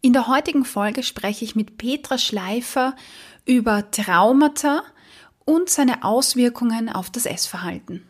[0.00, 2.94] In der heutigen Folge spreche ich mit Petra Schleifer
[3.44, 4.82] über Traumata
[5.44, 8.06] und seine Auswirkungen auf das Essverhalten.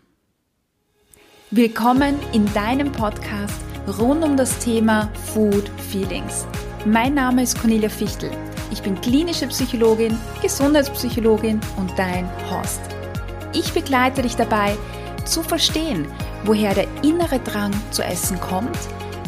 [1.50, 3.62] Willkommen in deinem Podcast
[3.98, 6.46] rund um das Thema Food Feelings.
[6.84, 8.30] Mein Name ist Cornelia Fichtel.
[8.70, 12.82] Ich bin klinische Psychologin, Gesundheitspsychologin und dein Host.
[13.54, 14.76] Ich begleite dich dabei,
[15.24, 16.06] zu verstehen,
[16.44, 18.78] woher der innere Drang zu essen kommt,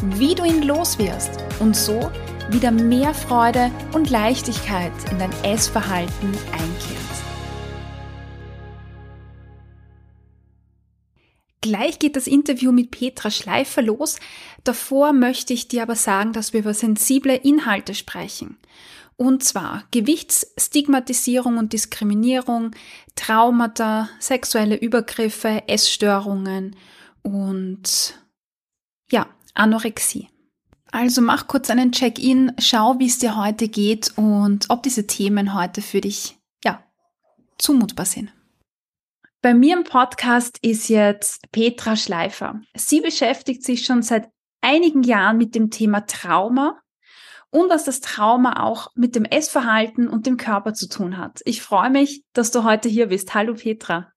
[0.03, 2.11] wie du ihn loswirst und so
[2.53, 7.11] wieder mehr Freude und Leichtigkeit in dein Essverhalten einkehrt.
[11.61, 14.17] Gleich geht das Interview mit Petra Schleifer los.
[14.63, 18.57] Davor möchte ich dir aber sagen, dass wir über sensible Inhalte sprechen.
[19.15, 22.71] Und zwar Gewichtsstigmatisierung und Diskriminierung,
[23.15, 26.75] Traumata, sexuelle Übergriffe, Essstörungen
[27.21, 28.15] und
[29.11, 30.30] ja, Anorexie.
[30.91, 35.53] Also mach kurz einen Check-in, schau, wie es dir heute geht und ob diese Themen
[35.53, 36.83] heute für dich, ja,
[37.57, 38.33] zumutbar sind.
[39.41, 42.61] Bei mir im Podcast ist jetzt Petra Schleifer.
[42.75, 46.77] Sie beschäftigt sich schon seit einigen Jahren mit dem Thema Trauma
[47.51, 51.39] und was das Trauma auch mit dem Essverhalten und dem Körper zu tun hat.
[51.45, 53.33] Ich freue mich, dass du heute hier bist.
[53.33, 54.11] Hallo Petra.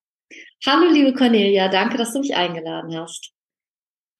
[0.65, 3.34] Hallo liebe Cornelia, danke, dass du mich eingeladen hast.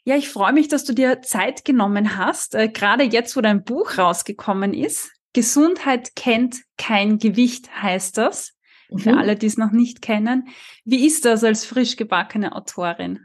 [0.08, 3.64] Ja, ich freue mich, dass du dir Zeit genommen hast, äh, gerade jetzt, wo dein
[3.64, 5.12] Buch rausgekommen ist.
[5.34, 8.54] Gesundheit kennt kein Gewicht, heißt das.
[8.92, 9.00] Mhm.
[9.00, 10.48] Für alle, die es noch nicht kennen.
[10.86, 13.20] Wie ist das als frisch gebackene Autorin?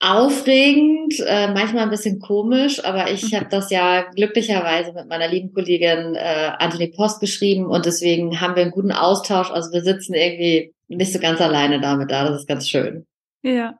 [0.00, 3.36] Aufregend, äh, manchmal ein bisschen komisch, aber ich mhm.
[3.36, 8.56] habe das ja glücklicherweise mit meiner lieben Kollegin äh, Anthony Post geschrieben und deswegen haben
[8.56, 9.50] wir einen guten Austausch.
[9.50, 12.24] Also wir sitzen irgendwie nicht so ganz alleine damit da.
[12.24, 13.06] Das ist ganz schön.
[13.42, 13.78] Ja.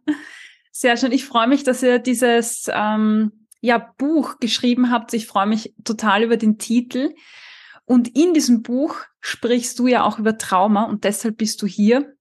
[0.72, 1.12] Sehr schön.
[1.12, 5.12] Ich freue mich, dass ihr dieses ähm, ja, Buch geschrieben habt.
[5.12, 7.14] Ich freue mich total über den Titel.
[7.84, 12.14] Und in diesem Buch sprichst du ja auch über Trauma und deshalb bist du hier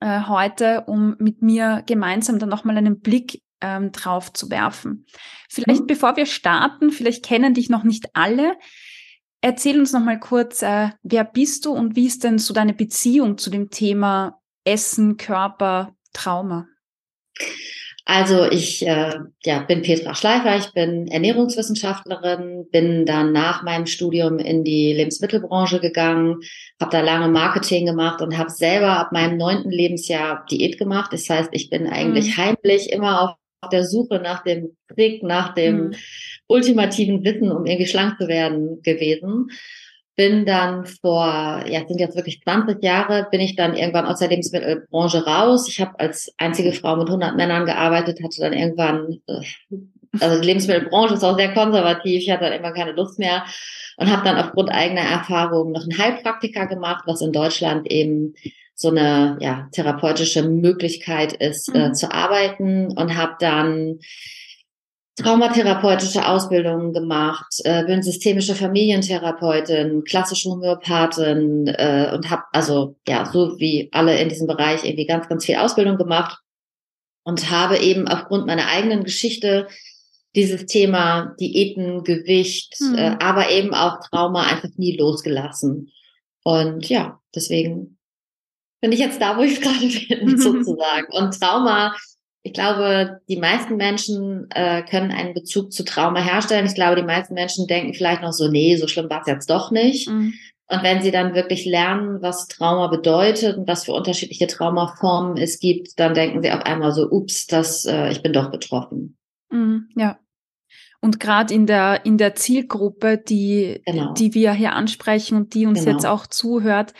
[0.00, 5.06] äh, heute, um mit mir gemeinsam dann nochmal einen Blick ähm, drauf zu werfen.
[5.48, 5.86] Vielleicht mhm.
[5.86, 8.56] bevor wir starten, vielleicht kennen dich noch nicht alle.
[9.40, 13.38] Erzähl uns nochmal kurz, äh, wer bist du und wie ist denn so deine Beziehung
[13.38, 16.66] zu dem Thema Essen, Körper, Trauma?
[18.10, 24.38] Also ich äh, ja, bin Petra Schleifer, ich bin Ernährungswissenschaftlerin, bin dann nach meinem Studium
[24.38, 26.36] in die Lebensmittelbranche gegangen,
[26.80, 31.12] habe da lange Marketing gemacht und habe selber ab meinem neunten Lebensjahr Diät gemacht.
[31.12, 32.42] Das heißt, ich bin eigentlich mhm.
[32.42, 35.94] heimlich immer auf der Suche nach dem Trick, nach dem mhm.
[36.46, 39.50] ultimativen Wissen, um irgendwie schlank zu werden gewesen
[40.18, 44.26] bin dann vor, ja, sind jetzt wirklich 20 Jahre, bin ich dann irgendwann aus der
[44.26, 45.68] Lebensmittelbranche raus.
[45.68, 49.40] Ich habe als einzige Frau mit 100 Männern gearbeitet, hatte dann irgendwann, äh,
[50.18, 53.44] also die Lebensmittelbranche ist auch sehr konservativ, ich hatte dann immer keine Lust mehr
[53.96, 58.34] und habe dann aufgrund eigener Erfahrungen noch einen Heilpraktiker gemacht, was in Deutschland eben
[58.74, 61.84] so eine ja, therapeutische Möglichkeit ist, äh, mhm.
[61.84, 64.00] äh, zu arbeiten und habe dann
[65.18, 73.58] traumatherapeutische Ausbildungen gemacht, äh, bin systemische Familientherapeutin, klassische Homöopathin äh, und habe also ja so
[73.58, 76.38] wie alle in diesem Bereich irgendwie ganz ganz viel Ausbildung gemacht
[77.24, 79.66] und habe eben aufgrund meiner eigenen Geschichte
[80.36, 82.94] dieses Thema Diäten, Gewicht, mhm.
[82.94, 85.90] äh, aber eben auch Trauma einfach nie losgelassen.
[86.44, 87.98] Und ja, deswegen
[88.80, 91.06] bin ich jetzt da, wo ich gerade bin, sozusagen.
[91.10, 91.94] Und Trauma
[92.48, 96.64] ich glaube, die meisten Menschen äh, können einen Bezug zu Trauma herstellen.
[96.64, 99.50] Ich glaube, die meisten Menschen denken vielleicht noch so, nee, so schlimm war es jetzt
[99.50, 100.08] doch nicht.
[100.08, 100.32] Mhm.
[100.66, 105.60] Und wenn sie dann wirklich lernen, was Trauma bedeutet und was für unterschiedliche Traumaformen es
[105.60, 109.18] gibt, dann denken sie auf einmal so, ups, das, äh, ich bin doch betroffen.
[109.50, 110.18] Mhm, ja.
[111.02, 114.14] Und gerade in der, in der Zielgruppe, die, genau.
[114.14, 115.92] die wir hier ansprechen und die uns genau.
[115.92, 116.94] jetzt auch zuhört,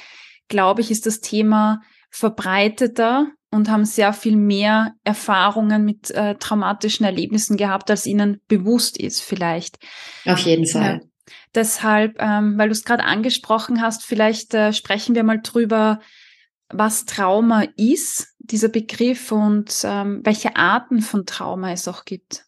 [0.49, 7.07] glaube ich, ist das Thema verbreiteter und haben sehr viel mehr Erfahrungen mit äh, traumatischen
[7.07, 9.79] Erlebnissen gehabt, als ihnen bewusst ist vielleicht.
[10.27, 11.01] Auf jeden Fall.
[11.03, 16.01] Ja, deshalb, ähm, weil du es gerade angesprochen hast, vielleicht äh, sprechen wir mal drüber,
[16.71, 22.45] was Trauma ist, dieser Begriff und ähm, welche Arten von Trauma es auch gibt.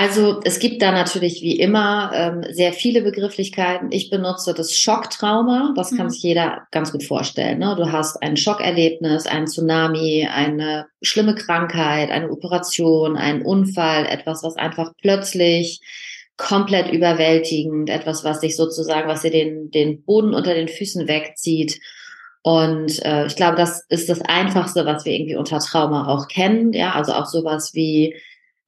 [0.00, 3.90] Also es gibt da natürlich wie immer ähm, sehr viele Begrifflichkeiten.
[3.90, 5.72] Ich benutze das Schocktrauma.
[5.74, 6.10] Das kann mhm.
[6.10, 7.58] sich jeder ganz gut vorstellen.
[7.58, 7.74] Ne?
[7.76, 14.54] Du hast ein Schockerlebnis, ein Tsunami, eine schlimme Krankheit, eine Operation, einen Unfall, etwas, was
[14.54, 15.80] einfach plötzlich
[16.36, 21.80] komplett überwältigend, etwas, was dich sozusagen, was dir den, den Boden unter den Füßen wegzieht.
[22.42, 26.72] Und äh, ich glaube, das ist das Einfachste, was wir irgendwie unter Trauma auch kennen.
[26.72, 28.14] Ja, also auch sowas wie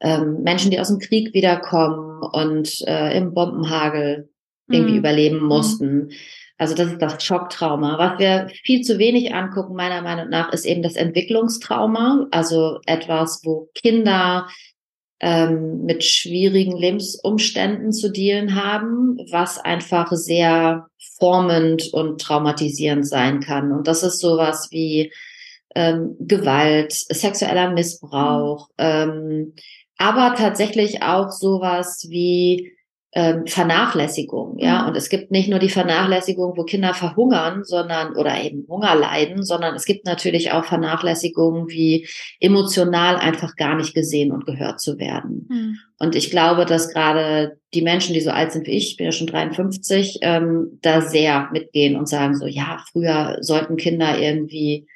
[0.01, 4.31] ähm, Menschen, die aus dem Krieg wiederkommen und äh, im Bombenhagel
[4.69, 4.99] irgendwie mhm.
[4.99, 5.47] überleben mhm.
[5.47, 6.11] mussten.
[6.59, 7.99] Also das ist das Schocktrauma.
[7.99, 12.27] Was wir viel zu wenig angucken, meiner Meinung nach, ist eben das Entwicklungstrauma.
[12.31, 14.47] Also etwas, wo Kinder
[15.21, 20.87] ähm, mit schwierigen Lebensumständen zu dealen haben, was einfach sehr
[21.19, 23.73] formend und traumatisierend sein kann.
[23.73, 25.13] Und das ist sowas wie
[25.75, 29.55] ähm, Gewalt, sexueller Missbrauch, ähm,
[30.01, 32.73] aber tatsächlich auch sowas wie
[33.13, 34.83] ähm, Vernachlässigung, ja.
[34.83, 34.89] Mhm.
[34.89, 39.43] Und es gibt nicht nur die Vernachlässigung, wo Kinder verhungern, sondern oder eben Hunger leiden,
[39.43, 42.09] sondern es gibt natürlich auch Vernachlässigungen, wie
[42.39, 45.47] emotional einfach gar nicht gesehen und gehört zu werden.
[45.51, 45.77] Mhm.
[45.99, 49.07] Und ich glaube, dass gerade die Menschen, die so alt sind wie ich, ich bin
[49.07, 54.87] ja schon 53, ähm, da sehr mitgehen und sagen so, ja, früher sollten Kinder irgendwie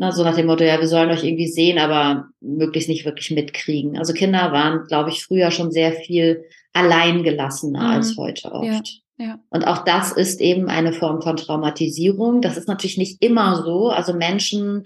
[0.00, 3.30] na, so nach dem Motto, ja, wir sollen euch irgendwie sehen, aber möglichst nicht wirklich
[3.32, 3.98] mitkriegen.
[3.98, 7.86] Also Kinder waren, glaube ich, früher schon sehr viel alleingelassener mhm.
[7.86, 9.02] als heute oft.
[9.18, 9.38] Ja, ja.
[9.50, 12.40] Und auch das ist eben eine Form von Traumatisierung.
[12.40, 13.90] Das ist natürlich nicht immer so.
[13.90, 14.84] Also Menschen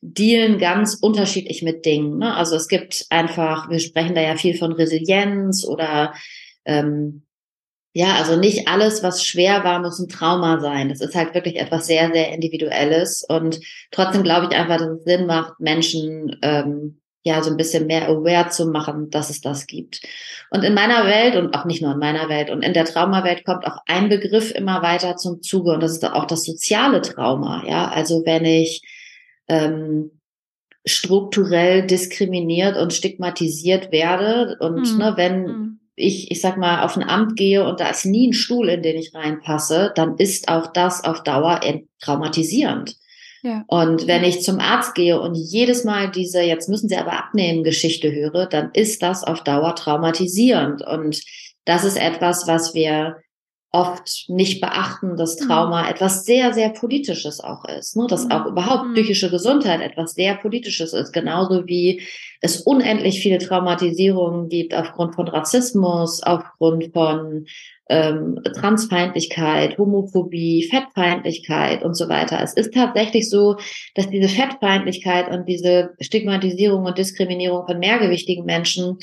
[0.00, 2.18] dealen ganz unterschiedlich mit Dingen.
[2.18, 2.32] Ne?
[2.32, 6.14] Also es gibt einfach, wir sprechen da ja viel von Resilienz oder
[6.64, 7.22] ähm,
[7.94, 10.88] ja, also nicht alles, was schwer war, muss ein Trauma sein.
[10.88, 13.24] Das ist halt wirklich etwas sehr, sehr Individuelles.
[13.28, 13.60] Und
[13.90, 18.08] trotzdem glaube ich einfach, dass es Sinn macht, Menschen ähm, ja so ein bisschen mehr
[18.08, 20.00] aware zu machen, dass es das gibt.
[20.50, 23.44] Und in meiner Welt und auch nicht nur in meiner Welt und in der Traumawelt
[23.44, 27.62] kommt auch ein Begriff immer weiter zum Zuge und das ist auch das soziale Trauma.
[27.66, 28.82] Ja, also wenn ich
[29.48, 30.12] ähm,
[30.84, 34.98] strukturell diskriminiert und stigmatisiert werde und mhm.
[34.98, 35.80] ne, wenn mhm.
[35.94, 38.82] Ich, ich sag mal, auf ein Amt gehe und da ist nie ein Stuhl, in
[38.82, 41.60] den ich reinpasse, dann ist auch das auf Dauer
[42.00, 42.96] traumatisierend.
[43.42, 43.64] Ja.
[43.66, 47.64] Und wenn ich zum Arzt gehe und jedes Mal diese, jetzt müssen Sie aber abnehmen,
[47.64, 50.82] Geschichte höre, dann ist das auf Dauer traumatisierend.
[50.82, 51.20] Und
[51.64, 53.16] das ist etwas, was wir
[53.72, 55.46] oft nicht beachten, dass mhm.
[55.46, 55.88] Trauma mhm.
[55.88, 57.96] etwas sehr, sehr Politisches auch ist.
[57.96, 58.06] Ne?
[58.08, 58.94] Dass auch überhaupt mhm.
[58.94, 61.12] psychische Gesundheit etwas sehr Politisches ist.
[61.12, 62.02] Genauso wie
[62.42, 67.46] es unendlich viele Traumatisierungen gibt aufgrund von Rassismus, aufgrund von
[67.88, 72.40] ähm, Transfeindlichkeit, Homophobie, Fettfeindlichkeit und so weiter.
[72.42, 73.56] Es ist tatsächlich so,
[73.94, 78.98] dass diese Fettfeindlichkeit und diese Stigmatisierung und Diskriminierung von mehrgewichtigen Menschen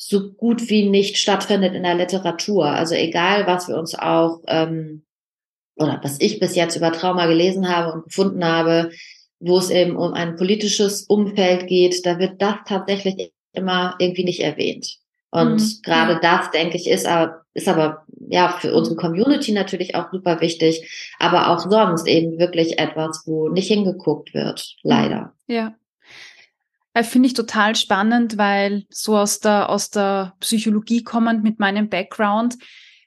[0.00, 2.66] so gut wie nicht stattfindet in der Literatur.
[2.66, 5.02] Also egal, was wir uns auch ähm,
[5.76, 8.90] oder was ich bis jetzt über Trauma gelesen habe und gefunden habe,
[9.40, 14.40] wo es eben um ein politisches Umfeld geht, da wird das tatsächlich immer irgendwie nicht
[14.40, 14.98] erwähnt.
[15.30, 15.82] Und mhm.
[15.82, 20.40] gerade das, denke ich, ist aber, ist aber ja für unsere Community natürlich auch super
[20.40, 25.34] wichtig, aber auch sonst eben wirklich etwas, wo nicht hingeguckt wird, leider.
[25.48, 25.74] Ja.
[26.98, 31.88] Äh, Finde ich total spannend, weil so aus der, aus der Psychologie kommend mit meinem
[31.88, 32.56] Background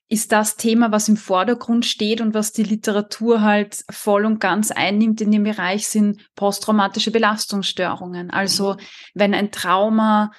[0.07, 4.71] ist das Thema, was im Vordergrund steht und was die Literatur halt voll und ganz
[4.71, 8.29] einnimmt in dem Bereich, sind posttraumatische Belastungsstörungen.
[8.29, 8.77] Also mhm.
[9.13, 10.31] wenn ein Trauma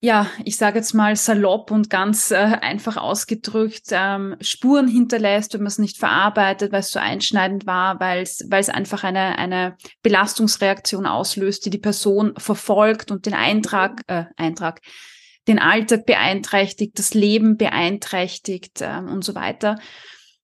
[0.00, 5.62] ja, ich sage jetzt mal salopp und ganz äh, einfach ausgedrückt, ähm, Spuren hinterlässt, wenn
[5.62, 9.38] man es nicht verarbeitet, weil es so einschneidend war, weil es weil es einfach eine,
[9.38, 14.82] eine Belastungsreaktion auslöst, die die Person verfolgt und den Eintrag, äh, Eintrag,
[15.48, 19.80] den Alltag beeinträchtigt, das Leben beeinträchtigt äh, und so weiter.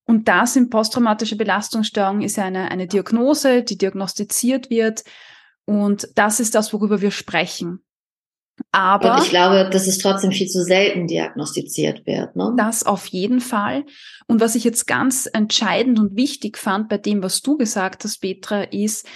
[0.04, 5.04] Und das in posttraumatische Belastungsstörung ist eine, eine Diagnose, die diagnostiziert wird.
[5.64, 7.83] Und das ist das, worüber wir sprechen.
[8.72, 12.36] Aber und ich glaube, dass es trotzdem viel zu selten diagnostiziert wird.
[12.36, 12.54] Ne?
[12.56, 13.84] Das auf jeden Fall.
[14.26, 18.18] Und was ich jetzt ganz entscheidend und wichtig fand bei dem, was du gesagt hast,
[18.18, 19.06] Petra, ist,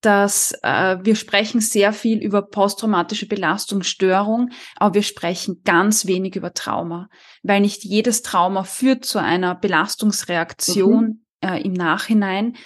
[0.00, 6.52] dass äh, wir sprechen sehr viel über posttraumatische Belastungsstörung, aber wir sprechen ganz wenig über
[6.52, 7.08] Trauma,
[7.42, 11.48] weil nicht jedes Trauma führt zu einer Belastungsreaktion mhm.
[11.48, 12.56] äh, im Nachhinein.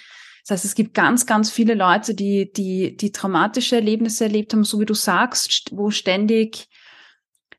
[0.43, 4.65] Das heißt, es gibt ganz, ganz viele Leute, die, die, die traumatische Erlebnisse erlebt haben,
[4.65, 6.69] so wie du sagst, wo ständig,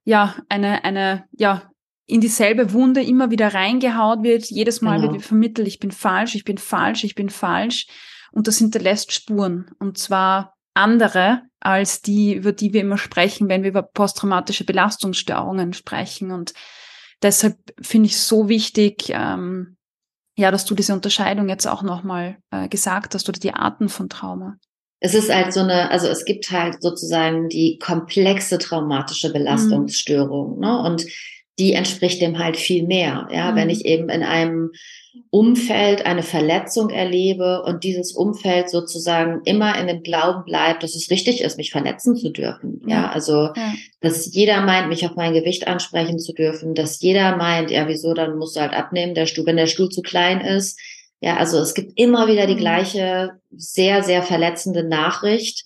[0.03, 1.71] ja, eine, eine, ja,
[2.07, 4.45] in dieselbe Wunde immer wieder reingehaut wird.
[4.45, 5.13] Jedes Mal genau.
[5.13, 7.87] wird vermittelt, ich bin falsch, ich bin falsch, ich bin falsch.
[8.33, 9.71] Und das hinterlässt Spuren.
[9.79, 15.73] Und zwar andere als die, über die wir immer sprechen, wenn wir über posttraumatische Belastungsstörungen
[15.73, 16.31] sprechen.
[16.31, 16.53] Und
[17.21, 19.77] deshalb finde ich es so wichtig, ähm,
[20.37, 24.09] ja, dass du diese Unterscheidung jetzt auch nochmal äh, gesagt hast oder die Arten von
[24.09, 24.57] Trauma.
[24.99, 30.59] Es ist halt so eine, also es gibt halt sozusagen die komplexe traumatische Belastungsstörung, mhm.
[30.59, 30.81] ne?
[30.83, 31.05] Und
[31.61, 33.27] die entspricht dem halt viel mehr.
[33.31, 33.55] Ja, mhm.
[33.55, 34.71] wenn ich eben in einem
[35.29, 41.11] Umfeld eine Verletzung erlebe und dieses Umfeld sozusagen immer in dem Glauben bleibt, dass es
[41.11, 42.81] richtig ist, mich verletzen zu dürfen.
[42.87, 43.73] Ja, also, ja.
[43.99, 48.15] dass jeder meint, mich auf mein Gewicht ansprechen zu dürfen, dass jeder meint, ja, wieso,
[48.15, 50.79] dann musst du halt abnehmen, der Stuhl, wenn der Stuhl zu klein ist.
[51.19, 52.59] Ja, also es gibt immer wieder die mhm.
[52.59, 55.63] gleiche, sehr, sehr verletzende Nachricht.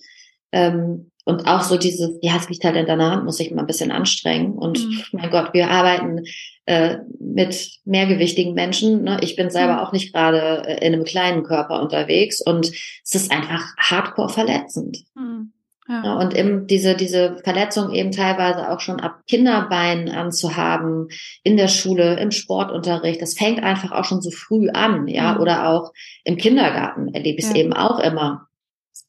[0.52, 3.62] Ähm, und auch so dieses, ja, es liegt halt in deiner Hand, muss ich mal
[3.62, 4.52] ein bisschen anstrengen.
[4.52, 5.02] Und mhm.
[5.10, 6.22] mein Gott, wir arbeiten
[6.66, 9.02] äh, mit mehrgewichtigen Menschen.
[9.02, 9.18] Ne?
[9.22, 9.78] Ich bin selber mhm.
[9.80, 14.98] auch nicht gerade äh, in einem kleinen Körper unterwegs und es ist einfach hardcore verletzend.
[15.16, 15.52] Mhm.
[15.88, 16.04] Ja.
[16.04, 21.08] Ja, und eben diese, diese Verletzung eben teilweise auch schon ab Kinderbeinen anzuhaben,
[21.42, 25.40] in der Schule, im Sportunterricht, das fängt einfach auch schon so früh an, ja, mhm.
[25.40, 25.92] oder auch
[26.22, 27.56] im Kindergarten erlebe ich es ja.
[27.56, 28.45] eben auch immer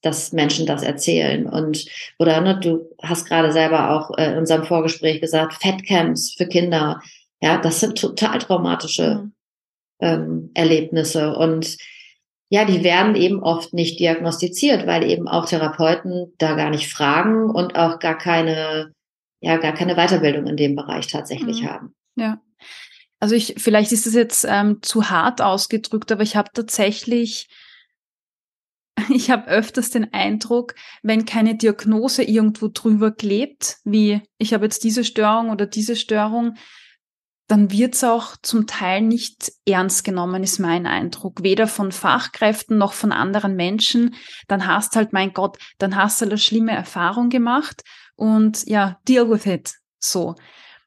[0.07, 1.47] dass Menschen das erzählen.
[1.47, 1.85] Und
[2.17, 7.01] oder ne, du hast gerade selber auch äh, in unserem Vorgespräch gesagt, Fettcamps für Kinder.
[7.41, 9.29] Ja, das sind total traumatische
[9.99, 11.35] ähm, Erlebnisse.
[11.35, 11.77] Und
[12.49, 17.49] ja, die werden eben oft nicht diagnostiziert, weil eben auch Therapeuten da gar nicht fragen
[17.49, 18.93] und auch gar keine,
[19.41, 21.69] ja, gar keine Weiterbildung in dem Bereich tatsächlich mhm.
[21.69, 21.95] haben.
[22.15, 22.41] Ja.
[23.19, 27.49] Also ich, vielleicht ist es jetzt ähm, zu hart ausgedrückt, aber ich habe tatsächlich
[29.09, 34.83] ich habe öfters den Eindruck, wenn keine Diagnose irgendwo drüber klebt, wie ich habe jetzt
[34.83, 36.55] diese Störung oder diese Störung,
[37.47, 41.43] dann wird's auch zum Teil nicht ernst genommen, ist mein Eindruck.
[41.43, 44.15] Weder von Fachkräften noch von anderen Menschen.
[44.49, 47.83] Dann hast halt, mein Gott, dann hast du eine schlimme Erfahrung gemacht
[48.17, 49.75] und ja, deal with it.
[49.99, 50.35] So.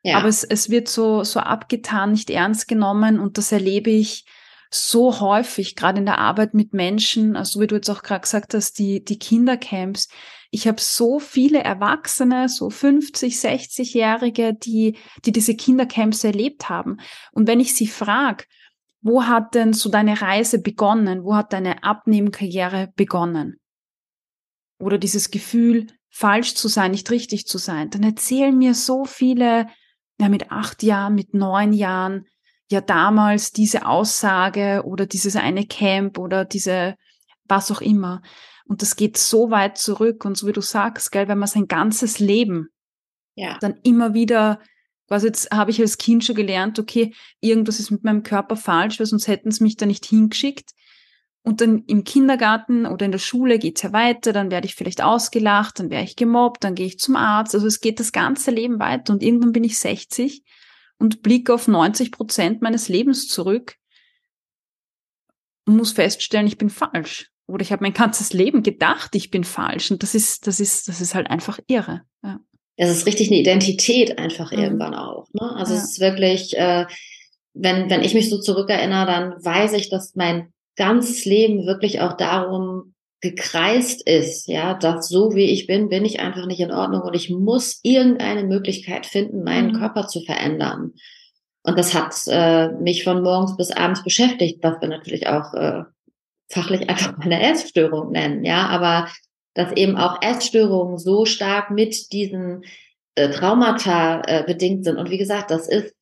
[0.03, 0.19] Ja.
[0.19, 4.27] Aber es, es wird so, so abgetan, nicht ernst genommen und das erlebe ich
[4.73, 8.55] so häufig, gerade in der Arbeit mit Menschen, also wie du jetzt auch gerade gesagt
[8.55, 10.09] hast, die, die Kindercamps.
[10.53, 16.99] Ich habe so viele Erwachsene, so 50, 60-Jährige, die, die diese Kindercamps erlebt haben.
[17.33, 18.45] Und wenn ich sie frage,
[19.03, 21.25] wo hat denn so deine Reise begonnen?
[21.25, 23.59] Wo hat deine Abnehmkarriere begonnen?
[24.79, 27.91] Oder dieses Gefühl, falsch zu sein, nicht richtig zu sein.
[27.91, 29.67] Dann erzählen mir so viele,
[30.21, 32.27] ja, mit acht Jahren, mit neun Jahren,
[32.71, 36.97] ja damals diese Aussage oder dieses eine Camp oder diese
[37.47, 38.23] was auch immer.
[38.65, 41.67] Und das geht so weit zurück und so wie du sagst, gell, wenn man sein
[41.67, 42.69] ganzes Leben
[43.35, 43.59] ja.
[43.61, 44.61] dann immer wieder,
[45.09, 49.01] was jetzt habe ich als Kind schon gelernt, okay, irgendwas ist mit meinem Körper falsch,
[49.01, 50.71] weil sonst hätten sie mich da nicht hingeschickt.
[51.43, 55.03] Und dann im Kindergarten oder in der Schule geht's ja weiter, dann werde ich vielleicht
[55.03, 57.55] ausgelacht, dann werde ich gemobbt, dann gehe ich zum Arzt.
[57.55, 60.45] Also es geht das ganze Leben weiter und irgendwann bin ich 60
[61.01, 63.77] und blicke auf 90 Prozent meines Lebens zurück
[65.67, 67.31] und muss feststellen, ich bin falsch.
[67.47, 69.91] Oder ich habe mein ganzes Leben gedacht, ich bin falsch.
[69.91, 72.03] Und das ist, das ist, das ist halt einfach irre.
[72.23, 72.39] Ja.
[72.77, 74.59] Es ist richtig eine Identität einfach mhm.
[74.59, 75.27] irgendwann auch.
[75.33, 75.53] Ne?
[75.57, 75.81] Also ja.
[75.81, 76.87] es ist wirklich, äh,
[77.55, 82.17] wenn, wenn ich mich so zurückerinnere, dann weiß ich, dass mein ganzes Leben wirklich auch
[82.17, 87.03] darum gekreist ist, ja, dass so wie ich bin, bin ich einfach nicht in Ordnung
[87.03, 89.79] und ich muss irgendeine Möglichkeit finden, meinen mhm.
[89.79, 90.93] Körper zu verändern.
[91.63, 95.83] Und das hat äh, mich von morgens bis abends beschäftigt, was wir natürlich auch äh,
[96.49, 99.09] fachlich einfach meine Essstörung nennen, ja, aber
[99.55, 102.65] dass eben auch Essstörungen so stark mit diesen
[103.17, 104.97] äh, Traumata äh, bedingt sind.
[104.97, 105.95] Und wie gesagt, das ist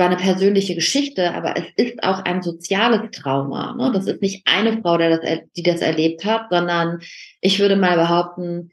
[0.00, 3.74] zwar eine persönliche Geschichte, aber es ist auch ein soziales Trauma.
[3.74, 3.90] Ne?
[3.92, 7.00] Das ist nicht eine Frau, der das, die das erlebt hat, sondern
[7.42, 8.70] ich würde mal behaupten,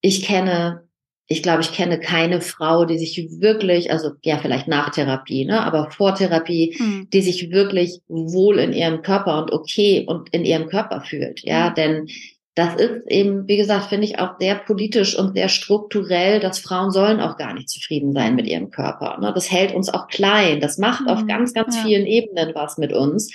[0.00, 0.88] ich kenne,
[1.26, 5.60] ich glaube, ich kenne keine Frau, die sich wirklich, also ja, vielleicht nach Therapie, ne,
[5.60, 7.10] aber vor Therapie, mhm.
[7.12, 11.42] die sich wirklich wohl in ihrem Körper und okay und in ihrem Körper fühlt.
[11.42, 11.74] Ja, mhm.
[11.74, 12.08] denn
[12.54, 16.90] das ist eben, wie gesagt, finde ich auch sehr politisch und sehr strukturell, dass Frauen
[16.90, 19.18] sollen auch gar nicht zufrieden sein mit ihrem Körper.
[19.18, 19.32] Ne?
[19.32, 20.60] Das hält uns auch klein.
[20.60, 21.28] Das macht auf mhm.
[21.28, 21.82] ganz, ganz ja.
[21.82, 23.32] vielen Ebenen was mit uns.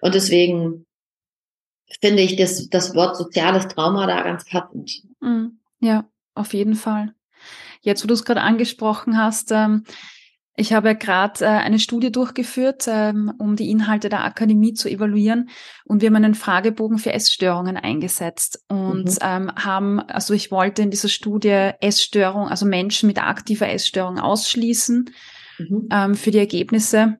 [0.00, 0.84] Und deswegen
[2.00, 5.02] finde ich das, das Wort soziales Trauma da ganz passend.
[5.20, 5.60] Mhm.
[5.80, 7.14] Ja, auf jeden Fall.
[7.82, 9.84] Jetzt, wo du es gerade angesprochen hast, ähm,
[10.56, 15.50] ich habe gerade äh, eine Studie durchgeführt, ähm, um die Inhalte der Akademie zu evaluieren
[15.84, 19.18] und wir haben einen Fragebogen für Essstörungen eingesetzt und mhm.
[19.20, 25.10] ähm, haben, also ich wollte in dieser Studie Essstörung, also Menschen mit aktiver Essstörung ausschließen
[25.58, 25.88] mhm.
[25.92, 27.18] ähm, für die Ergebnisse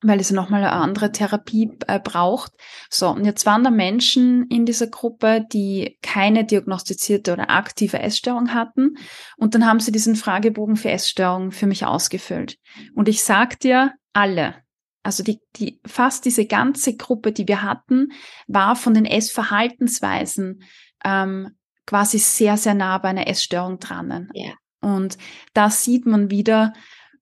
[0.00, 2.52] weil es nochmal eine andere Therapie äh, braucht.
[2.88, 8.54] So, und jetzt waren da Menschen in dieser Gruppe, die keine diagnostizierte oder aktive Essstörung
[8.54, 8.96] hatten.
[9.36, 12.58] Und dann haben sie diesen Fragebogen für Essstörungen für mich ausgefüllt.
[12.94, 14.54] Und ich sag dir, alle,
[15.02, 18.12] also die, die, fast diese ganze Gruppe, die wir hatten,
[18.46, 20.62] war von den Essverhaltensweisen
[21.04, 24.28] ähm, quasi sehr, sehr nah bei einer Essstörung dran.
[24.34, 24.52] Ja.
[24.80, 25.18] Und
[25.54, 26.72] da sieht man wieder,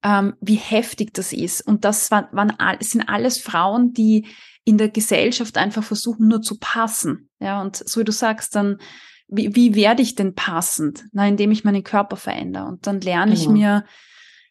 [0.03, 1.67] ähm, wie heftig das ist.
[1.67, 4.27] Und das waren, waren sind alles Frauen, die
[4.65, 7.29] in der Gesellschaft einfach versuchen, nur zu passen.
[7.39, 8.79] Ja, und so wie du sagst, dann,
[9.29, 11.05] wie, wie werde ich denn passend?
[11.13, 12.67] Na, indem ich meinen Körper verändere.
[12.67, 13.43] Und dann lerne genau.
[13.43, 13.85] ich mir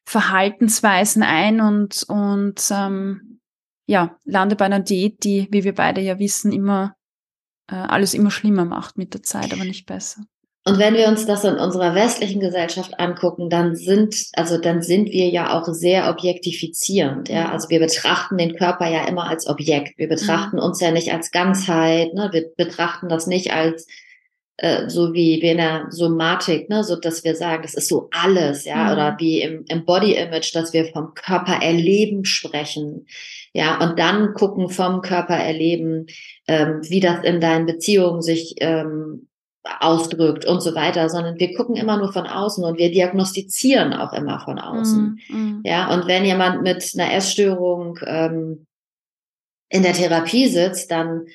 [0.05, 3.39] Verhaltensweisen ein und, und ähm,
[3.87, 6.95] ja, lande bei einer Diät, die, wie wir beide ja wissen, immer
[7.67, 10.23] äh, alles immer schlimmer macht mit der Zeit, aber nicht besser.
[10.67, 15.11] Und wenn wir uns das in unserer westlichen Gesellschaft angucken, dann sind, also dann sind
[15.11, 17.45] wir ja auch sehr objektifizierend, ja.
[17.45, 17.51] Mhm.
[17.51, 19.99] Also wir betrachten den Körper ja immer als Objekt.
[19.99, 20.63] Wir betrachten mhm.
[20.63, 22.29] uns ja nicht als Ganzheit, ne.
[22.31, 23.85] Wir betrachten das nicht als,
[24.57, 28.09] äh, so wie, wie in der Somatik, ne, so dass wir sagen, das ist so
[28.11, 28.91] alles, ja, mhm.
[28.93, 33.05] oder wie im, im Body Image, dass wir vom Körper erleben sprechen,
[33.53, 36.07] ja, und dann gucken vom Körper erleben,
[36.47, 39.27] ähm, wie das in deinen Beziehungen sich ähm,
[39.79, 44.13] ausdrückt und so weiter, sondern wir gucken immer nur von außen und wir diagnostizieren auch
[44.13, 45.19] immer von außen.
[45.29, 45.61] Mm, mm.
[45.63, 48.67] Ja, und wenn jemand mit einer Essstörung ähm,
[49.69, 51.25] in der Therapie sitzt, dann,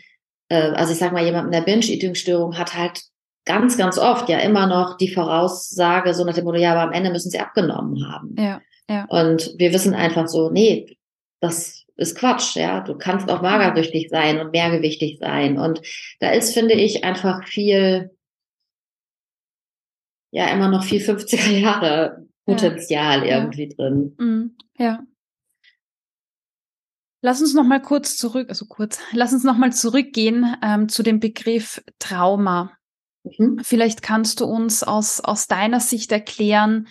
[0.48, 3.02] äh, also ich sag mal, jemand mit einer Binge-Eating-Störung hat halt
[3.44, 6.92] ganz, ganz oft ja immer noch die Voraussage, so nach dem Motto, ja, aber am
[6.92, 8.36] Ende müssen sie abgenommen haben.
[8.38, 9.06] Ja, ja.
[9.06, 10.96] Und wir wissen einfach so, nee,
[11.40, 12.80] das ist Quatsch, ja.
[12.80, 15.58] Du kannst auch magersüchtig sein und mehrgewichtig sein.
[15.58, 15.82] Und
[16.20, 18.10] da ist, finde ich, einfach viel
[20.30, 23.38] ja immer noch viel 50er Jahre Potenzial ja.
[23.38, 23.74] irgendwie ja.
[23.76, 24.14] drin.
[24.18, 24.56] Mhm.
[24.78, 25.02] Ja.
[27.22, 31.02] Lass uns noch mal kurz zurück, also kurz, lass uns noch mal zurückgehen ähm, zu
[31.02, 32.72] dem Begriff Trauma.
[33.24, 33.60] Mhm.
[33.62, 36.88] Vielleicht kannst du uns aus, aus deiner Sicht erklären,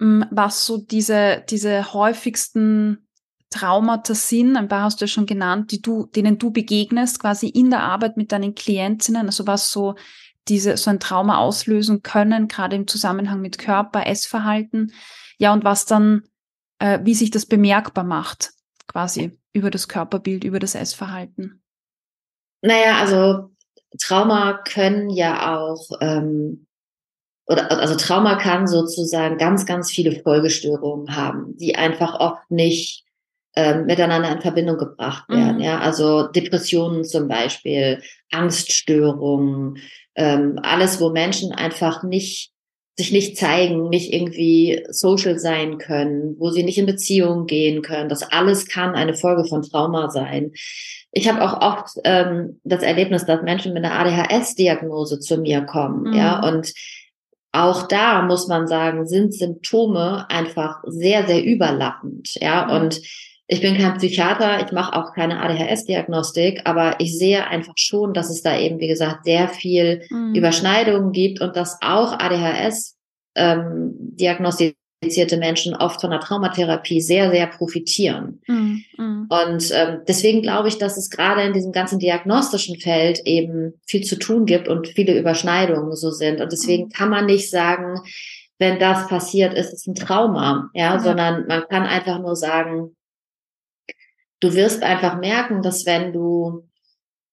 [0.00, 3.06] ähm, was so diese, diese häufigsten
[3.50, 4.56] Traumata sind.
[4.56, 7.82] Ein paar hast du ja schon genannt, die du, denen du begegnest, quasi in der
[7.82, 9.26] Arbeit mit deinen Klientinnen.
[9.26, 9.94] Also was so
[10.48, 14.92] diese so ein Trauma auslösen können, gerade im Zusammenhang mit Körper, Essverhalten.
[15.38, 16.24] Ja, und was dann,
[16.78, 18.50] äh, wie sich das bemerkbar macht,
[18.86, 21.62] quasi über das Körperbild, über das Essverhalten.
[22.62, 23.50] Naja, also
[24.00, 26.66] Trauma können ja auch, ähm,
[27.46, 33.04] oder also Trauma kann sozusagen ganz, ganz viele Folgestörungen haben, die einfach oft nicht
[33.54, 35.56] ähm, miteinander in Verbindung gebracht werden.
[35.56, 35.62] Mhm.
[35.62, 39.78] Ja, also Depressionen zum Beispiel, Angststörungen,
[40.14, 42.52] ähm, alles, wo Menschen einfach nicht
[42.96, 48.10] sich nicht zeigen, nicht irgendwie social sein können, wo sie nicht in Beziehungen gehen können.
[48.10, 50.52] Das alles kann eine Folge von Trauma sein.
[51.10, 56.10] Ich habe auch oft ähm, das Erlebnis, dass Menschen mit einer ADHS-Diagnose zu mir kommen,
[56.10, 56.12] mhm.
[56.12, 56.72] ja, und
[57.54, 62.70] auch da muss man sagen, sind Symptome einfach sehr, sehr überlappend, ja, mhm.
[62.72, 63.00] und
[63.52, 68.30] ich bin kein Psychiater, ich mache auch keine ADHS-Diagnostik, aber ich sehe einfach schon, dass
[68.30, 70.34] es da eben, wie gesagt, sehr viel mhm.
[70.34, 72.96] Überschneidungen gibt und dass auch ADHS
[73.34, 78.40] ähm, diagnostizierte Menschen oft von der Traumatherapie sehr, sehr profitieren.
[78.46, 78.84] Mhm.
[78.96, 79.26] Mhm.
[79.28, 84.02] Und ähm, deswegen glaube ich, dass es gerade in diesem ganzen diagnostischen Feld eben viel
[84.02, 86.40] zu tun gibt und viele Überschneidungen so sind.
[86.40, 86.90] Und deswegen mhm.
[86.90, 88.00] kann man nicht sagen,
[88.58, 92.96] wenn das passiert, ist es ein Trauma, ja, sondern man kann einfach nur sagen,
[94.42, 96.68] du wirst einfach merken, dass wenn du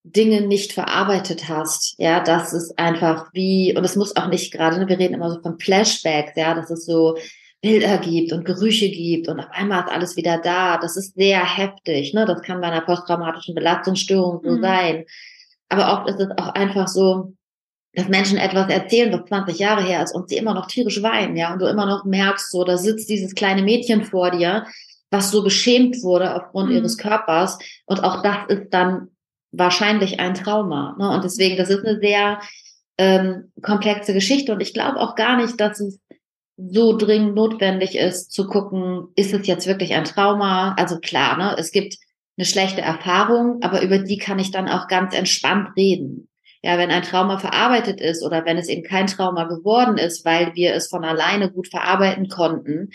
[0.03, 4.79] Dinge nicht verarbeitet hast, ja, das ist einfach wie, und es muss auch nicht gerade,
[4.79, 7.17] ne, wir reden immer so von Flashbacks, ja, dass es so
[7.61, 10.77] Bilder gibt und Gerüche gibt und auf einmal ist alles wieder da.
[10.77, 12.25] Das ist sehr heftig, ne?
[12.25, 14.61] Das kann bei einer posttraumatischen Belastungsstörung so mhm.
[14.61, 15.05] sein.
[15.67, 17.33] Aber oft ist es auch einfach so,
[17.93, 21.35] dass Menschen etwas erzählen, was 20 Jahre her ist und sie immer noch tierisch weinen,
[21.35, 24.65] ja, und du immer noch merkst, so, da sitzt dieses kleine Mädchen vor dir,
[25.11, 26.77] was so beschämt wurde aufgrund mhm.
[26.77, 27.57] ihres Körpers.
[27.85, 29.09] Und auch das ist dann
[29.51, 30.95] wahrscheinlich ein Trauma.
[30.99, 31.09] Ne?
[31.09, 32.39] Und deswegen, das ist eine sehr
[32.97, 34.53] ähm, komplexe Geschichte.
[34.53, 35.99] Und ich glaube auch gar nicht, dass es
[36.57, 40.75] so dringend notwendig ist, zu gucken, ist es jetzt wirklich ein Trauma?
[40.77, 41.95] Also klar, ne, es gibt
[42.37, 46.28] eine schlechte Erfahrung, aber über die kann ich dann auch ganz entspannt reden.
[46.61, 50.53] Ja, wenn ein Trauma verarbeitet ist oder wenn es eben kein Trauma geworden ist, weil
[50.55, 52.89] wir es von alleine gut verarbeiten konnten,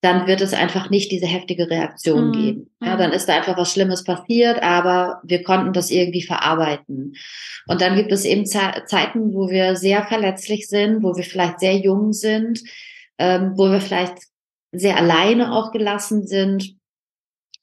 [0.00, 2.32] dann wird es einfach nicht diese heftige Reaktion mhm.
[2.32, 2.70] geben.
[2.82, 7.14] Ja, dann ist da einfach was Schlimmes passiert, aber wir konnten das irgendwie verarbeiten.
[7.68, 11.60] Und dann gibt es eben Ze Zeiten, wo wir sehr verletzlich sind, wo wir vielleicht
[11.60, 12.62] sehr jung sind,
[13.18, 14.18] ähm, wo wir vielleicht
[14.72, 16.74] sehr alleine auch gelassen sind,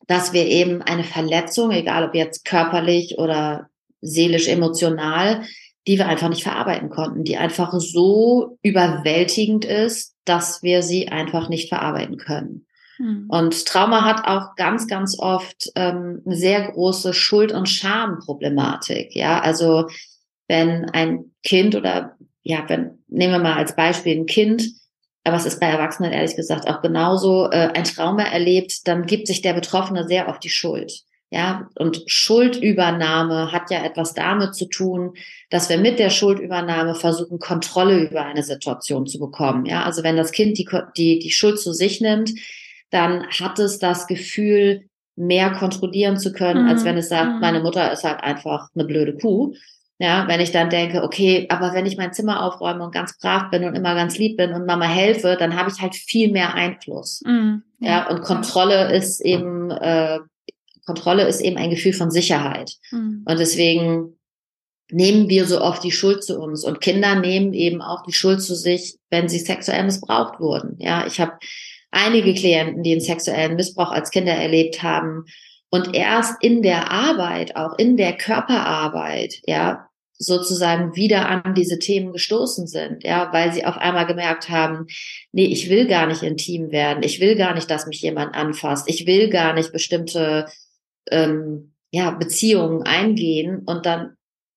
[0.07, 3.69] dass wir eben eine Verletzung, egal ob jetzt körperlich oder
[4.01, 5.43] seelisch, emotional,
[5.87, 11.49] die wir einfach nicht verarbeiten konnten, die einfach so überwältigend ist, dass wir sie einfach
[11.49, 12.67] nicht verarbeiten können.
[12.99, 13.25] Mhm.
[13.29, 19.15] Und Trauma hat auch ganz, ganz oft ähm, eine sehr große Schuld- und Schamproblematik.
[19.15, 19.87] Ja, also
[20.47, 24.63] wenn ein Kind oder ja, wenn nehmen wir mal als Beispiel ein Kind
[25.23, 29.27] aber es ist bei Erwachsenen ehrlich gesagt auch genauso, äh, ein Trauma erlebt, dann gibt
[29.27, 31.03] sich der Betroffene sehr auf die Schuld.
[31.33, 35.13] Ja, und Schuldübernahme hat ja etwas damit zu tun,
[35.49, 39.65] dass wir mit der Schuldübernahme versuchen, Kontrolle über eine Situation zu bekommen.
[39.65, 40.67] Ja, also wenn das Kind die,
[40.97, 42.33] die, die Schuld zu sich nimmt,
[42.89, 46.69] dann hat es das Gefühl, mehr kontrollieren zu können, mhm.
[46.69, 47.39] als wenn es sagt, mhm.
[47.39, 49.53] meine Mutter ist halt einfach eine blöde Kuh.
[49.99, 53.51] Ja, wenn ich dann denke, okay, aber wenn ich mein Zimmer aufräume und ganz brav
[53.51, 56.55] bin und immer ganz lieb bin und Mama helfe, dann habe ich halt viel mehr
[56.55, 57.21] Einfluss.
[57.23, 57.61] Mhm.
[57.79, 60.19] Ja, und Kontrolle ist eben äh,
[60.93, 62.73] Kontrolle ist eben ein Gefühl von Sicherheit.
[62.91, 63.23] Mhm.
[63.25, 64.17] Und deswegen
[64.91, 66.65] nehmen wir so oft die Schuld zu uns.
[66.65, 70.75] Und Kinder nehmen eben auch die Schuld zu sich, wenn sie sexuell missbraucht wurden.
[70.79, 71.33] Ja, ich habe
[71.91, 75.25] einige Klienten, die einen sexuellen Missbrauch als Kinder erlebt haben.
[75.69, 79.87] Und erst in der Arbeit, auch in der Körperarbeit, ja,
[80.21, 84.85] sozusagen wieder an diese Themen gestoßen sind, ja, weil sie auf einmal gemerkt haben,
[85.31, 88.87] nee, ich will gar nicht intim werden, ich will gar nicht, dass mich jemand anfasst,
[88.87, 90.45] ich will gar nicht bestimmte
[91.09, 94.15] ähm, ja, Beziehungen eingehen und dann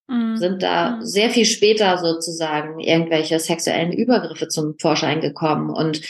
[0.09, 0.37] mhm.
[0.37, 1.05] sind da mhm.
[1.05, 5.71] sehr viel später sozusagen irgendwelche sexuellen Übergriffe zum Vorschein gekommen.
[5.71, 6.03] Und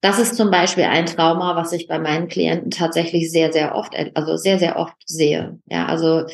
[0.00, 3.94] das ist zum Beispiel ein Trauma, was ich bei meinen Klienten tatsächlich sehr, sehr oft,
[4.14, 5.60] also sehr, sehr oft sehe.
[5.66, 6.24] Ja, also,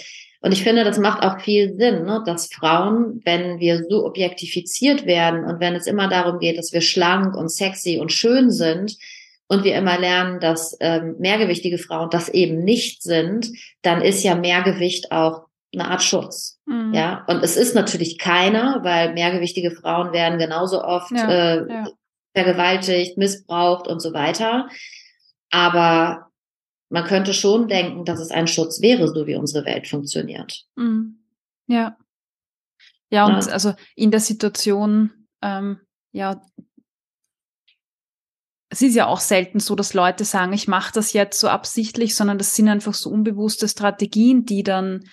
[0.40, 5.05] und ich finde, das macht auch viel Sinn, ne, dass Frauen, wenn wir so objektifiziert
[5.05, 8.96] werden und wenn es immer darum geht, dass wir schlank und sexy und schön sind,
[9.49, 13.51] und wir immer lernen, dass ähm, mehrgewichtige Frauen das eben nicht sind,
[13.83, 16.61] dann ist ja Mehrgewicht auch eine Art Schutz.
[16.67, 16.93] Mhm.
[16.95, 21.89] Ja, und es ist natürlich keiner, weil mehrgewichtige Frauen werden genauso oft ja, äh, ja.
[22.35, 24.69] vergewaltigt, missbraucht und so weiter.
[25.51, 26.31] Aber
[26.91, 30.65] man könnte schon denken, dass es ein Schutz wäre, so wie unsere Welt funktioniert.
[30.77, 31.19] Mhm.
[31.67, 31.97] Ja.
[33.11, 33.53] Ja, und ja.
[33.53, 35.81] also in der Situation, ähm,
[36.13, 36.43] ja,
[38.71, 42.15] es ist ja auch selten so, dass Leute sagen, ich mache das jetzt so absichtlich,
[42.15, 45.05] sondern das sind einfach so unbewusste Strategien, die dann,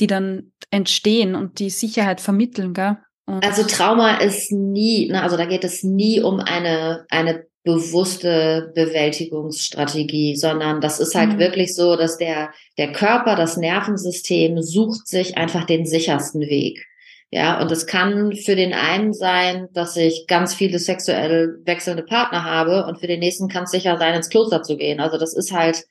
[0.00, 2.96] die dann entstehen und die Sicherheit vermitteln, gell?
[3.26, 8.72] Und also Trauma ist nie, ne, also da geht es nie um eine, eine bewusste
[8.74, 11.38] Bewältigungsstrategie, sondern das ist halt mhm.
[11.38, 16.84] wirklich so, dass der, der Körper, das Nervensystem sucht sich einfach den sichersten Weg.
[17.34, 22.44] Ja, und es kann für den einen sein, dass ich ganz viele sexuell wechselnde Partner
[22.44, 25.00] habe und für den nächsten kann es sicher sein, ins Kloster zu gehen.
[25.00, 25.86] Also das ist halt,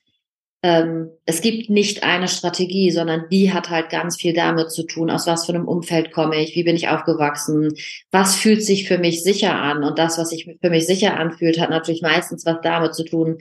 [0.62, 5.10] ähm, es gibt nicht eine Strategie, sondern die hat halt ganz viel damit zu tun,
[5.10, 7.74] aus was für einem Umfeld komme ich, wie bin ich aufgewachsen,
[8.12, 9.84] was fühlt sich für mich sicher an.
[9.84, 13.40] Und das, was sich für mich sicher anfühlt, hat natürlich meistens was damit zu tun,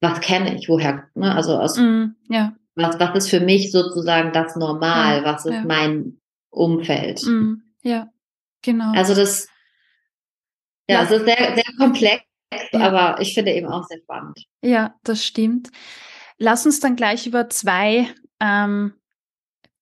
[0.00, 1.36] was kenne ich, woher, ne?
[1.36, 2.52] also aus, mm, ja.
[2.74, 5.64] was, was ist für mich sozusagen das Normal, ja, was ist ja.
[5.64, 6.18] mein
[6.50, 7.22] Umfeld.
[7.24, 8.08] Mm, ja,
[8.62, 8.92] genau.
[8.92, 9.48] Also das,
[10.88, 11.00] ja, ja.
[11.00, 12.22] also sehr, sehr komplex,
[12.72, 12.80] ja.
[12.80, 14.44] aber ich finde eben auch sehr spannend.
[14.62, 15.70] Ja, das stimmt.
[16.38, 18.08] Lass uns dann gleich über zwei
[18.40, 18.94] ähm,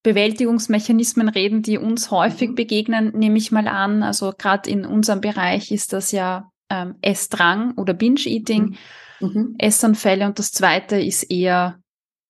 [0.03, 2.55] Bewältigungsmechanismen reden, die uns häufig mhm.
[2.55, 4.03] begegnen, nehme ich mal an.
[4.03, 8.77] Also gerade in unserem Bereich ist das ja ähm, Essdrang oder Binge-Eating,
[9.21, 9.29] mhm.
[9.29, 9.55] mhm.
[9.59, 11.81] Essanfälle und das zweite ist eher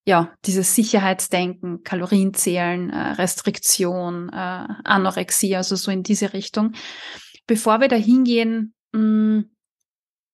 [0.06, 6.72] ja, dieses Sicherheitsdenken, Kalorienzählen, äh, Restriktion, äh, Anorexie, also so in diese Richtung.
[7.48, 9.40] Bevor wir da hingehen, mm,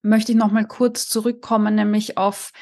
[0.03, 2.53] möchte ich nochmal kurz zurückkommen, nämlich auf,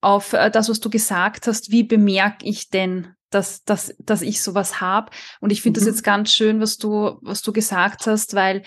[0.00, 1.70] auf äh, das, was du gesagt hast.
[1.70, 5.10] Wie bemerke ich denn, dass, dass, dass ich sowas habe?
[5.40, 5.84] Und ich finde mhm.
[5.84, 8.62] das jetzt ganz schön, was du, was du gesagt hast, weil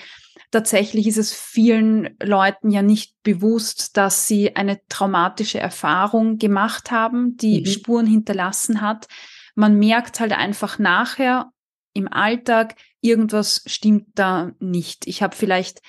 [0.51, 7.37] tatsächlich ist es vielen Leuten ja nicht bewusst, dass sie eine traumatische Erfahrung gemacht haben,
[7.37, 7.65] die mhm.
[7.65, 9.07] Spuren hinterlassen hat.
[9.55, 11.51] Man merkt halt einfach nachher
[11.93, 15.07] im Alltag, irgendwas stimmt da nicht.
[15.07, 15.81] Ich habe vielleicht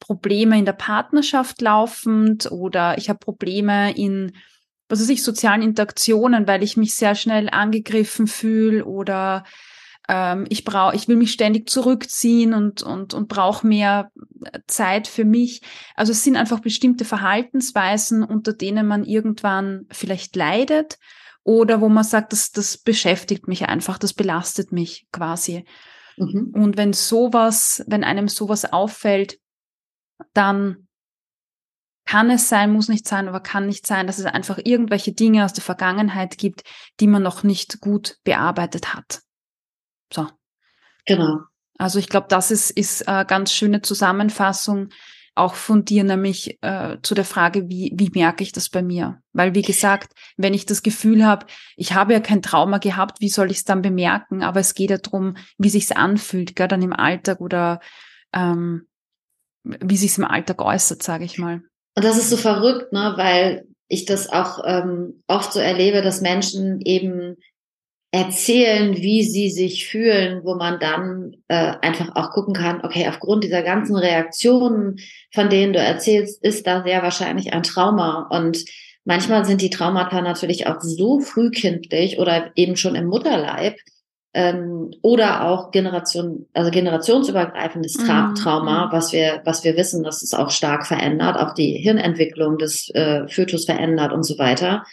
[0.00, 4.32] Probleme in der Partnerschaft laufend oder ich habe Probleme in
[4.92, 9.44] was weiß ich, sozialen Interaktionen, weil ich mich sehr schnell angegriffen fühle oder
[10.08, 14.10] ähm, ich brauche, ich will mich ständig zurückziehen und, und, und brauche mehr
[14.66, 15.62] Zeit für mich.
[15.94, 20.98] Also es sind einfach bestimmte Verhaltensweisen, unter denen man irgendwann vielleicht leidet
[21.44, 25.64] oder wo man sagt, das, das beschäftigt mich einfach, das belastet mich quasi.
[26.16, 26.52] Mhm.
[26.54, 29.38] Und wenn sowas, wenn einem sowas auffällt,
[30.34, 30.88] dann
[32.04, 35.44] kann es sein, muss nicht sein, aber kann nicht sein, dass es einfach irgendwelche Dinge
[35.44, 36.62] aus der Vergangenheit gibt,
[37.00, 39.22] die man noch nicht gut bearbeitet hat.
[40.12, 40.28] So.
[41.06, 41.40] Genau.
[41.78, 44.90] Also ich glaube, das ist, ist eine ganz schöne Zusammenfassung
[45.34, 49.22] auch von dir, nämlich äh, zu der Frage, wie, wie merke ich das bei mir?
[49.32, 51.46] Weil, wie gesagt, wenn ich das Gefühl habe,
[51.76, 54.42] ich habe ja kein Trauma gehabt, wie soll ich es dann bemerken?
[54.42, 57.80] Aber es geht ja darum, wie sich's anfühlt, gell, dann im Alltag oder
[58.34, 58.86] ähm,
[59.64, 61.62] wie sich es im Alltag äußert, sage ich mal.
[61.94, 66.20] Und das ist so verrückt, ne, weil ich das auch ähm, oft so erlebe, dass
[66.20, 67.36] Menschen eben
[68.12, 73.42] erzählen, wie sie sich fühlen, wo man dann äh, einfach auch gucken kann, okay, aufgrund
[73.42, 74.98] dieser ganzen Reaktionen,
[75.32, 78.28] von denen du erzählst, ist da sehr wahrscheinlich ein Trauma.
[78.30, 78.64] Und
[79.06, 83.76] manchmal sind die Traumata natürlich auch so frühkindlich oder eben schon im Mutterleib,
[84.34, 88.34] ähm, oder auch Generation, also generationsübergreifendes Tra mhm.
[88.34, 92.88] Trauma, was wir, was wir wissen, dass es auch stark verändert, auch die Hirnentwicklung des
[92.94, 94.84] äh, Fötus verändert und so weiter.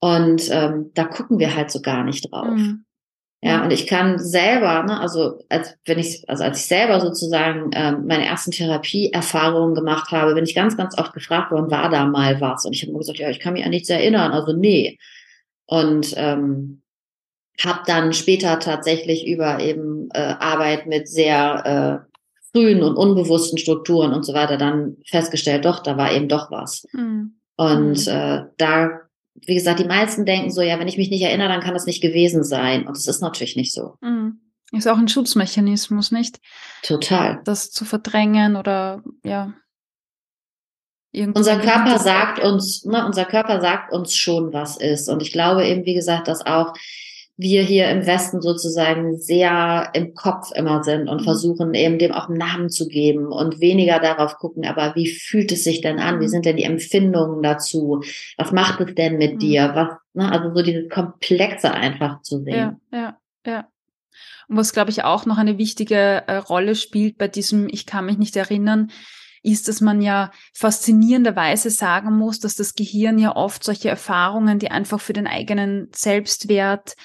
[0.00, 2.54] Und ähm, da gucken wir halt so gar nicht drauf.
[2.54, 2.84] Mhm.
[3.42, 7.70] Ja, und ich kann selber, ne, also als wenn ich, also als ich selber sozusagen
[7.74, 12.06] ähm, meine ersten Therapieerfahrungen gemacht habe, bin ich ganz, ganz oft gefragt worden, war da
[12.06, 12.64] mal was?
[12.64, 14.98] Und ich habe immer gesagt, ja, ich kann mich an nichts erinnern, also nee.
[15.66, 16.82] Und ähm,
[17.64, 22.16] habe dann später tatsächlich über eben äh, Arbeit mit sehr äh,
[22.52, 26.86] frühen und unbewussten Strukturen und so weiter dann festgestellt, doch, da war eben doch was.
[26.92, 27.36] Mhm.
[27.56, 29.00] Und äh, da,
[29.44, 31.86] wie gesagt, die meisten denken so, ja, wenn ich mich nicht erinnere, dann kann das
[31.86, 32.86] nicht gewesen sein.
[32.86, 33.94] Und es ist natürlich nicht so.
[34.00, 34.40] Mhm.
[34.72, 36.40] Ist auch ein Schutzmechanismus, nicht?
[36.82, 37.40] Total.
[37.44, 39.54] Das zu verdrängen oder ja.
[41.12, 45.08] Unser Körper sagt uns, ne, unser Körper sagt uns schon, was ist.
[45.08, 46.74] Und ich glaube eben, wie gesagt, dass auch
[47.38, 51.24] wir hier im Westen sozusagen sehr im Kopf immer sind und mhm.
[51.24, 55.52] versuchen eben dem auch einen Namen zu geben und weniger darauf gucken, aber wie fühlt
[55.52, 56.18] es sich denn an?
[56.20, 56.30] Wie mhm.
[56.30, 58.02] sind denn die Empfindungen dazu?
[58.38, 59.38] Was macht es denn mit mhm.
[59.38, 59.70] dir?
[59.74, 62.80] Was, ne, also so dieses Komplexe einfach zu sehen.
[62.90, 63.68] Ja, ja, ja.
[64.48, 68.06] Und was, glaube ich, auch noch eine wichtige äh, Rolle spielt bei diesem, ich kann
[68.06, 68.90] mich nicht erinnern,
[69.42, 74.70] ist, dass man ja faszinierenderweise sagen muss, dass das Gehirn ja oft solche Erfahrungen, die
[74.70, 76.96] einfach für den eigenen Selbstwert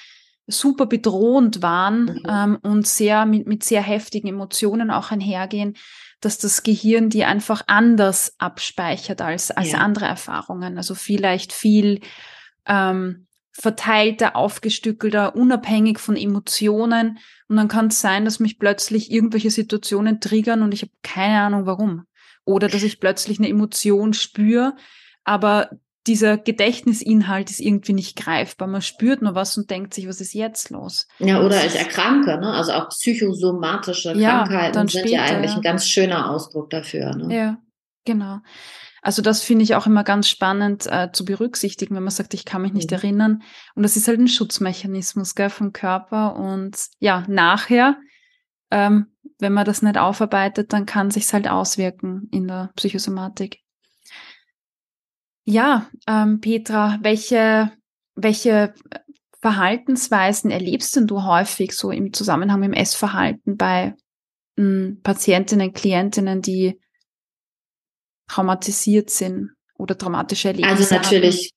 [0.52, 2.22] super bedrohend waren mhm.
[2.28, 5.74] ähm, und sehr mit, mit sehr heftigen Emotionen auch einhergehen,
[6.20, 9.78] dass das Gehirn die einfach anders abspeichert als, als ja.
[9.78, 10.76] andere Erfahrungen.
[10.76, 12.00] Also vielleicht viel
[12.66, 17.18] ähm, verteilter, aufgestückelter, unabhängig von Emotionen.
[17.48, 21.40] Und dann kann es sein, dass mich plötzlich irgendwelche Situationen triggern und ich habe keine
[21.40, 22.06] Ahnung warum.
[22.44, 24.74] Oder dass ich plötzlich eine Emotion spüre,
[25.24, 25.70] aber
[26.06, 28.66] dieser Gedächtnisinhalt ist irgendwie nicht greifbar.
[28.66, 31.06] Man spürt nur was und denkt sich, was ist jetzt los?
[31.18, 32.52] Ja, oder ich erkranke, ne?
[32.52, 37.14] Also auch psychosomatische ja, Krankheiten sind später, ja eigentlich ein ganz schöner Ausdruck dafür.
[37.14, 37.34] Ne?
[37.34, 37.58] Ja,
[38.04, 38.38] genau.
[39.00, 42.44] Also das finde ich auch immer ganz spannend äh, zu berücksichtigen, wenn man sagt, ich
[42.44, 42.96] kann mich nicht mhm.
[42.96, 43.42] erinnern.
[43.74, 46.36] Und das ist halt ein Schutzmechanismus gell, vom Körper.
[46.36, 47.96] Und ja, nachher,
[48.70, 49.06] ähm,
[49.38, 53.61] wenn man das nicht aufarbeitet, dann kann sich halt auswirken in der Psychosomatik.
[55.44, 57.72] Ja, ähm, Petra, welche,
[58.14, 58.74] welche
[59.40, 63.94] Verhaltensweisen erlebst denn du häufig so im Zusammenhang mit dem Essverhalten bei
[64.56, 66.78] m, hm, Patientinnen, Klientinnen, die
[68.28, 71.52] traumatisiert sind oder traumatische Erlebnisse Also natürlich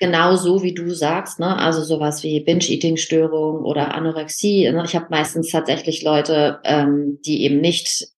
[0.00, 0.08] haben?
[0.10, 1.56] genau so, wie du sagst, ne?
[1.58, 4.70] Also sowas wie Binge-Eating-Störung oder Anorexie.
[4.72, 4.82] Ne?
[4.86, 8.08] Ich habe meistens tatsächlich Leute, ähm, die eben nicht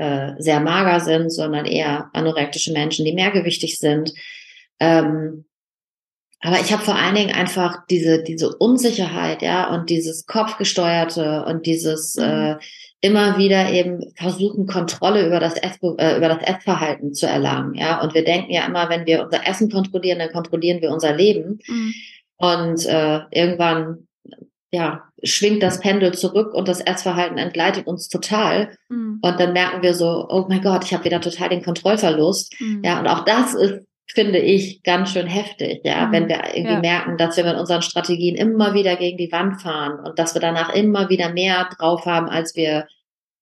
[0.00, 4.12] äh, sehr mager sind, sondern eher anorektische Menschen, die mehrgewichtig sind.
[4.80, 5.44] Ähm,
[6.42, 11.66] aber ich habe vor allen Dingen einfach diese diese Unsicherheit, ja, und dieses kopfgesteuerte und
[11.66, 12.22] dieses mhm.
[12.22, 12.56] äh,
[13.02, 18.00] immer wieder eben versuchen Kontrolle über das Ess, äh, über das Essverhalten zu erlangen, ja.
[18.00, 21.58] Und wir denken ja immer, wenn wir unser Essen kontrollieren, dann kontrollieren wir unser Leben.
[21.66, 21.94] Mhm.
[22.38, 24.08] Und äh, irgendwann
[24.72, 28.76] ja, schwingt das Pendel zurück und das Essverhalten entgleitet uns total.
[28.88, 29.18] Mhm.
[29.20, 32.54] Und dann merken wir so, oh mein Gott, ich habe wieder total den Kontrollverlust.
[32.60, 32.82] Mhm.
[32.84, 36.12] Ja, und auch das ist, finde ich, ganz schön heftig, ja, mhm.
[36.12, 36.80] wenn wir irgendwie ja.
[36.80, 40.40] merken, dass wir mit unseren Strategien immer wieder gegen die Wand fahren und dass wir
[40.40, 42.86] danach immer wieder mehr drauf haben, als wir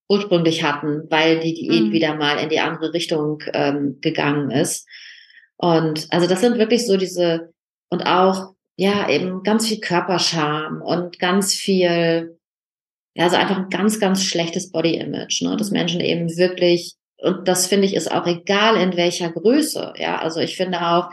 [0.08, 1.92] ursprünglich hatten, weil die Diät mhm.
[1.92, 4.88] wieder mal in die andere Richtung ähm, gegangen ist.
[5.58, 7.52] Und also das sind wirklich so diese,
[7.90, 12.38] und auch ja, eben ganz viel Körperscham und ganz viel,
[13.14, 17.48] ja, also einfach ein ganz, ganz schlechtes Body Image, ne, dass Menschen eben wirklich, und
[17.48, 21.10] das finde ich ist auch egal in welcher Größe, ja, also ich finde auch,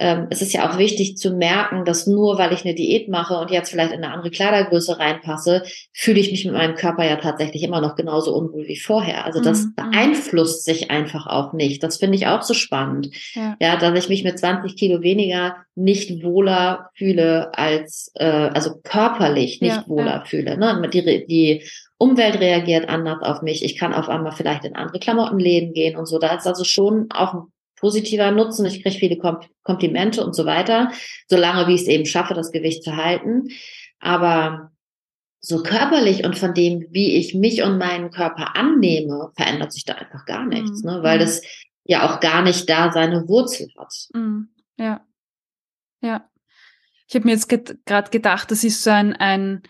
[0.00, 3.38] ähm, es ist ja auch wichtig zu merken, dass nur weil ich eine Diät mache
[3.38, 7.16] und jetzt vielleicht in eine andere Kleidergröße reinpasse, fühle ich mich mit meinem Körper ja
[7.16, 9.24] tatsächlich immer noch genauso unwohl wie vorher.
[9.24, 9.74] Also das mhm.
[9.76, 11.82] beeinflusst sich einfach auch nicht.
[11.84, 13.10] Das finde ich auch so spannend.
[13.34, 13.56] Ja.
[13.60, 19.60] ja, dass ich mich mit 20 Kilo weniger nicht wohler fühle als, äh, also körperlich
[19.60, 20.24] nicht ja, wohler ja.
[20.24, 20.56] fühle.
[20.56, 20.88] Ne?
[20.92, 21.62] Die, die
[21.98, 23.64] Umwelt reagiert anders auf mich.
[23.64, 26.18] Ich kann auf einmal vielleicht in andere Klamottenläden gehen und so.
[26.18, 27.42] Da ist also schon auch ein
[27.84, 28.64] positiver Nutzen.
[28.64, 29.18] Ich kriege viele
[29.62, 30.90] Komplimente und so weiter,
[31.28, 33.50] solange wie ich es eben schaffe, das Gewicht zu halten.
[34.00, 34.72] Aber
[35.38, 39.92] so körperlich und von dem, wie ich mich und meinen Körper annehme, verändert sich da
[39.96, 40.92] einfach gar nichts, mhm.
[40.92, 41.02] ne?
[41.02, 41.24] weil mhm.
[41.24, 41.42] das
[41.84, 43.92] ja auch gar nicht da seine Wurzel hat.
[44.14, 44.48] Mhm.
[44.78, 45.04] Ja,
[46.00, 46.26] ja.
[47.06, 49.62] Ich habe mir jetzt gerade gedacht, das ist so ein, ein,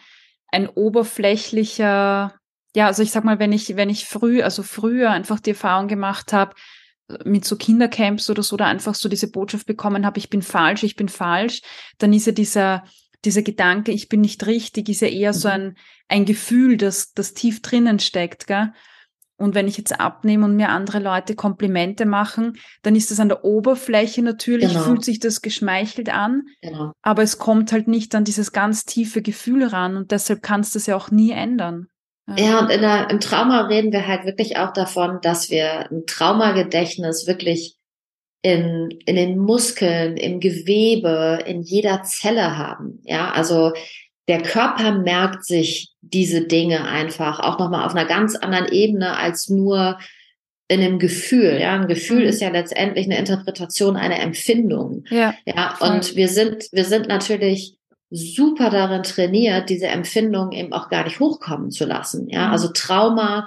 [0.53, 2.33] ein oberflächlicher,
[2.77, 5.89] ja, also ich sag mal, wenn ich, wenn ich früh, also früher einfach die Erfahrung
[5.89, 6.55] gemacht habe,
[7.25, 10.83] mit so Kindercamps oder so, da einfach so diese Botschaft bekommen habe, ich bin falsch,
[10.83, 11.61] ich bin falsch,
[11.99, 12.85] dann ist ja dieser,
[13.25, 15.37] dieser Gedanke, ich bin nicht richtig, ist ja eher mhm.
[15.37, 15.77] so ein,
[16.09, 18.73] ein Gefühl, das, das tief drinnen steckt, gell?
[19.37, 23.29] Und wenn ich jetzt abnehme und mir andere Leute Komplimente machen, dann ist das an
[23.29, 24.85] der Oberfläche natürlich, genau.
[24.85, 26.93] fühlt sich das geschmeichelt an, genau.
[27.03, 30.79] aber es kommt halt nicht an dieses ganz tiefe Gefühl ran und deshalb kannst du
[30.79, 31.89] es ja auch nie ändern.
[32.39, 36.07] Ja, und in der, im Trauma reden wir halt wirklich auch davon, dass wir ein
[36.07, 37.77] Traumagedächtnis wirklich
[38.43, 43.01] in, in den Muskeln, im Gewebe, in jeder Zelle haben.
[43.05, 43.73] Ja, also
[44.29, 49.49] der Körper merkt sich diese Dinge einfach auch nochmal auf einer ganz anderen Ebene als
[49.49, 49.99] nur
[50.69, 51.59] in einem Gefühl.
[51.61, 52.29] Ja, ein Gefühl mhm.
[52.29, 55.05] ist ja letztendlich eine Interpretation einer Empfindung.
[55.11, 55.35] Ja.
[55.45, 57.77] Ja, und wir sind, wir sind natürlich
[58.15, 62.29] super darin trainiert, diese Empfindungen eben auch gar nicht hochkommen zu lassen.
[62.29, 62.53] Ja, mhm.
[62.53, 63.47] also Trauma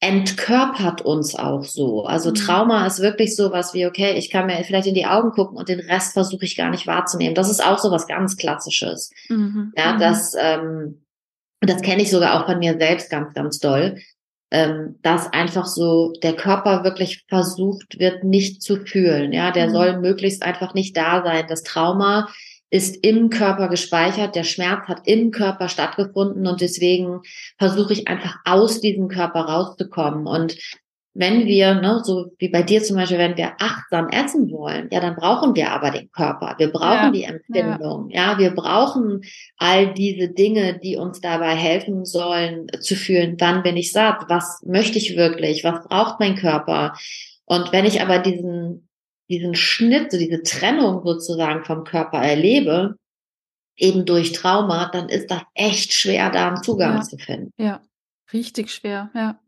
[0.00, 2.04] entkörpert uns auch so.
[2.04, 2.34] Also mhm.
[2.34, 5.56] Trauma ist wirklich so was wie, okay, ich kann mir vielleicht in die Augen gucken
[5.56, 7.34] und den Rest versuche ich gar nicht wahrzunehmen.
[7.34, 9.10] Das ist auch so was ganz Klassisches.
[9.28, 9.72] Mhm.
[9.76, 9.98] Ja, mhm.
[10.00, 11.04] das, ähm,
[11.60, 13.98] das kenne ich sogar auch von mir selbst ganz, ganz doll,
[14.50, 19.32] ähm, dass einfach so der Körper wirklich versucht wird, nicht zu fühlen.
[19.32, 19.72] Ja, der mhm.
[19.72, 21.46] soll möglichst einfach nicht da sein.
[21.48, 22.28] Das Trauma
[22.72, 27.20] ist im Körper gespeichert, der Schmerz hat im Körper stattgefunden und deswegen
[27.58, 30.26] versuche ich einfach aus diesem Körper rauszukommen.
[30.26, 30.56] Und
[31.12, 35.00] wenn wir, ne, so wie bei dir zum Beispiel, wenn wir achtsam essen wollen, ja,
[35.00, 36.54] dann brauchen wir aber den Körper.
[36.56, 38.08] Wir brauchen ja, die Empfindung.
[38.08, 38.32] Ja.
[38.32, 39.20] ja, wir brauchen
[39.58, 44.24] all diese Dinge, die uns dabei helfen sollen, zu fühlen, wann bin ich satt?
[44.28, 45.62] Was möchte ich wirklich?
[45.62, 46.94] Was braucht mein Körper?
[47.44, 48.88] Und wenn ich aber diesen
[49.32, 52.96] diesen Schnitt, so diese Trennung sozusagen vom Körper erlebe,
[53.76, 57.02] eben durch Trauma, dann ist das echt schwer, da einen Zugang ja.
[57.02, 57.50] zu finden.
[57.56, 57.82] Ja,
[58.32, 59.38] richtig schwer, ja.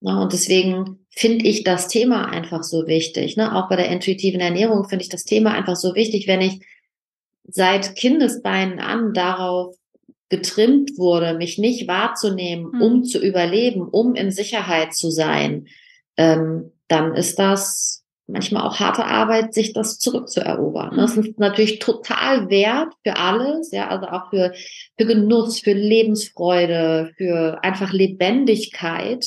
[0.00, 3.36] Na, und deswegen finde ich das Thema einfach so wichtig.
[3.36, 3.56] Ne?
[3.56, 6.60] Auch bei der intuitiven Ernährung finde ich das Thema einfach so wichtig, wenn ich
[7.44, 9.74] seit Kindesbeinen an darauf
[10.28, 12.82] getrimmt wurde, mich nicht wahrzunehmen, hm.
[12.82, 15.68] um zu überleben, um in Sicherheit zu sein,
[16.16, 17.95] ähm, dann ist das
[18.26, 20.96] manchmal auch harte Arbeit, sich das zurückzuerobern.
[20.96, 24.52] Das ist natürlich total wert für alles, ja, also auch für,
[24.98, 29.26] für Genuss, für Lebensfreude, für einfach Lebendigkeit.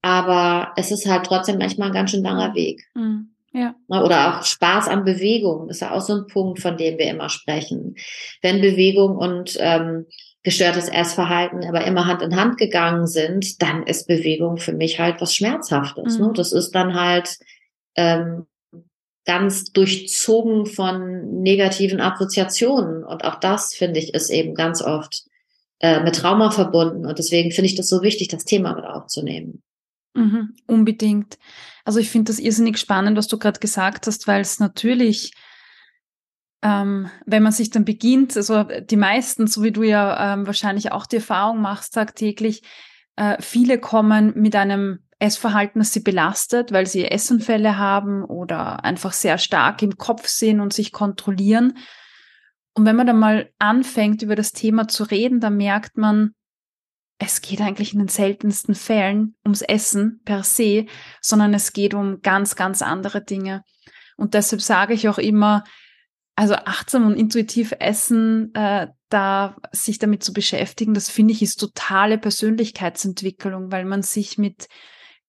[0.00, 2.82] Aber es ist halt trotzdem manchmal ein ganz schön langer Weg.
[2.94, 3.28] Mhm.
[3.54, 3.74] Ja.
[3.86, 7.28] Oder auch Spaß an Bewegung ist ja auch so ein Punkt, von dem wir immer
[7.28, 7.96] sprechen.
[8.40, 10.06] Wenn Bewegung und ähm,
[10.42, 15.20] gestörtes Essverhalten aber immer Hand in Hand gegangen sind, dann ist Bewegung für mich halt
[15.20, 16.18] was Schmerzhaftes.
[16.18, 16.24] Ne?
[16.24, 16.28] Mhm.
[16.28, 16.32] Ne?
[16.34, 17.36] Das ist dann halt
[17.96, 18.46] ähm,
[19.24, 23.04] ganz durchzogen von negativen Assoziationen.
[23.04, 25.24] Und auch das, finde ich, ist eben ganz oft
[25.80, 27.06] äh, mit Trauma verbunden.
[27.06, 29.62] Und deswegen finde ich das so wichtig, das Thema mit aufzunehmen.
[30.14, 31.38] Mhm, unbedingt.
[31.84, 35.32] Also ich finde das irrsinnig spannend, was du gerade gesagt hast, weil es natürlich,
[36.62, 40.92] ähm, wenn man sich dann beginnt, also die meisten, so wie du ja ähm, wahrscheinlich
[40.92, 42.62] auch die Erfahrung machst tagtäglich,
[43.16, 49.12] äh, viele kommen mit einem Essverhalten, das sie belastet, weil sie Essenfälle haben oder einfach
[49.12, 51.78] sehr stark im Kopf sind und sich kontrollieren.
[52.74, 56.32] Und wenn man dann mal anfängt, über das Thema zu reden, dann merkt man,
[57.18, 60.86] es geht eigentlich in den seltensten Fällen ums Essen per se,
[61.20, 63.62] sondern es geht um ganz, ganz andere Dinge.
[64.16, 65.62] Und deshalb sage ich auch immer,
[66.34, 71.60] also achtsam und intuitiv essen, äh, da sich damit zu beschäftigen, das finde ich ist
[71.60, 74.66] totale Persönlichkeitsentwicklung, weil man sich mit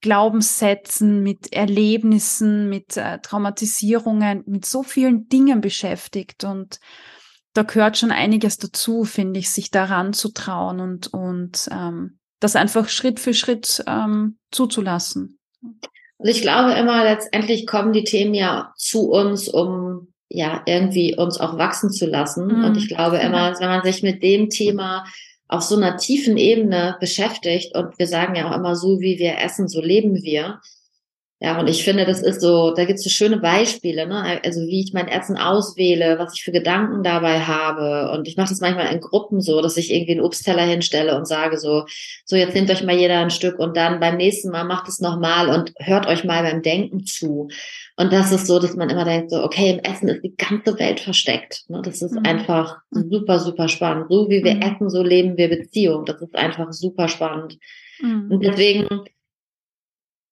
[0.04, 6.44] Glaubenssätzen, mit Erlebnissen, mit äh, Traumatisierungen, mit so vielen Dingen beschäftigt.
[6.44, 6.80] Und
[7.54, 12.58] da gehört schon einiges dazu, finde ich, sich daran zu trauen und, und ähm, das
[12.58, 15.40] einfach Schritt für Schritt ähm, zuzulassen.
[15.62, 21.40] Und ich glaube immer, letztendlich kommen die Themen ja zu uns, um ja irgendwie uns
[21.40, 22.48] auch wachsen zu lassen.
[22.48, 22.66] Mhm.
[22.66, 25.06] Und ich glaube immer, wenn man sich mit dem Thema
[25.54, 27.76] auf so einer tiefen Ebene beschäftigt.
[27.76, 30.60] Und wir sagen ja auch immer so, wie wir essen, so leben wir,
[31.44, 34.40] Ja, und ich finde, das ist so, da gibt es so schöne Beispiele, ne?
[34.46, 38.14] Also wie ich mein Essen auswähle, was ich für Gedanken dabei habe.
[38.14, 41.28] Und ich mache das manchmal in Gruppen so, dass ich irgendwie einen Obstteller hinstelle und
[41.28, 41.84] sage so,
[42.24, 45.02] so jetzt nehmt euch mal jeder ein Stück und dann beim nächsten Mal macht es
[45.02, 47.50] nochmal und hört euch mal beim Denken zu.
[47.98, 50.80] Und das ist so, dass man immer denkt, so, okay, im Essen ist die ganze
[50.80, 51.66] Welt versteckt.
[51.68, 51.82] Ne?
[51.84, 52.26] Das ist mhm.
[52.26, 53.10] einfach mhm.
[53.12, 54.06] super, super spannend.
[54.10, 54.62] So wie wir mhm.
[54.62, 56.06] essen, so leben wir Beziehung.
[56.06, 57.58] Das ist einfach super spannend.
[58.00, 58.32] Mhm.
[58.32, 58.88] Und deswegen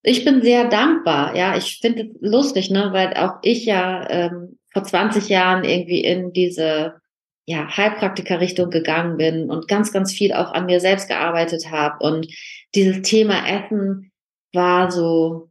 [0.03, 1.35] ich bin sehr dankbar.
[1.35, 6.01] Ja, ich finde es lustig, ne, weil auch ich ja ähm, vor 20 Jahren irgendwie
[6.01, 7.01] in diese
[7.45, 12.03] ja, Heilpraktiker-Richtung gegangen bin und ganz, ganz viel auch an mir selbst gearbeitet habe.
[12.05, 12.27] Und
[12.75, 14.11] dieses Thema Essen
[14.53, 15.49] war so,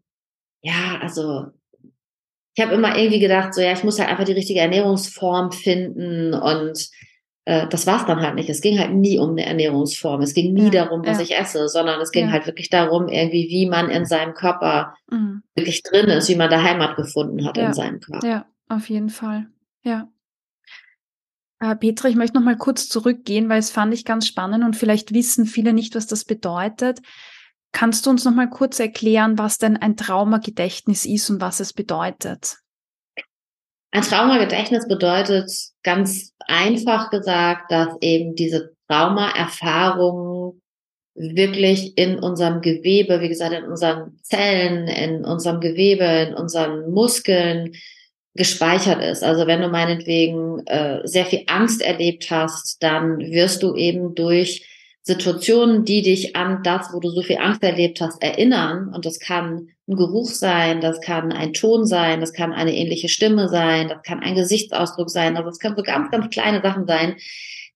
[0.63, 1.47] ja, also
[2.55, 6.35] ich habe immer irgendwie gedacht, so ja, ich muss halt einfach die richtige Ernährungsform finden
[6.35, 6.89] und
[7.45, 8.51] äh, das war es dann halt nicht.
[8.51, 10.21] Es ging halt nie um eine Ernährungsform.
[10.23, 11.25] Es ging nie ja, darum, was ja.
[11.25, 12.33] ich esse, sondern es ging ja.
[12.33, 15.43] halt wirklich darum, irgendwie, wie man in seinem Körper mhm.
[15.55, 18.27] wirklich drin ist, wie man da Heimat gefunden hat in seinem Körper.
[18.27, 19.47] Ja, auf jeden Fall.
[19.83, 20.09] Ja.
[21.61, 24.77] Äh, Petra, ich möchte noch mal kurz zurückgehen, weil es fand ich ganz spannend und
[24.77, 27.01] vielleicht wissen viele nicht, was das bedeutet.
[27.73, 31.73] Kannst du uns noch mal kurz erklären, was denn ein Traumagedächtnis ist und was es
[31.73, 32.59] bedeutet?
[33.93, 35.51] Ein Traumagedächtnis bedeutet
[35.83, 40.61] ganz einfach gesagt, dass eben diese Traumaerfahrungen
[41.15, 47.73] wirklich in unserem Gewebe, wie gesagt, in unseren Zellen, in unserem Gewebe, in unseren Muskeln
[48.35, 49.25] gespeichert ist.
[49.25, 54.67] Also wenn du meinetwegen äh, sehr viel Angst erlebt hast, dann wirst du eben durch
[55.11, 58.93] Situationen, die dich an das, wo du so viel Angst erlebt hast, erinnern.
[58.95, 63.09] Und das kann ein Geruch sein, das kann ein Ton sein, das kann eine ähnliche
[63.09, 65.37] Stimme sein, das kann ein Gesichtsausdruck sein.
[65.37, 67.17] Also es kann so ganz, ganz kleine Sachen sein,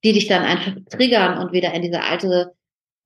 [0.04, 2.52] die dich dann einfach triggern und wieder in diese alte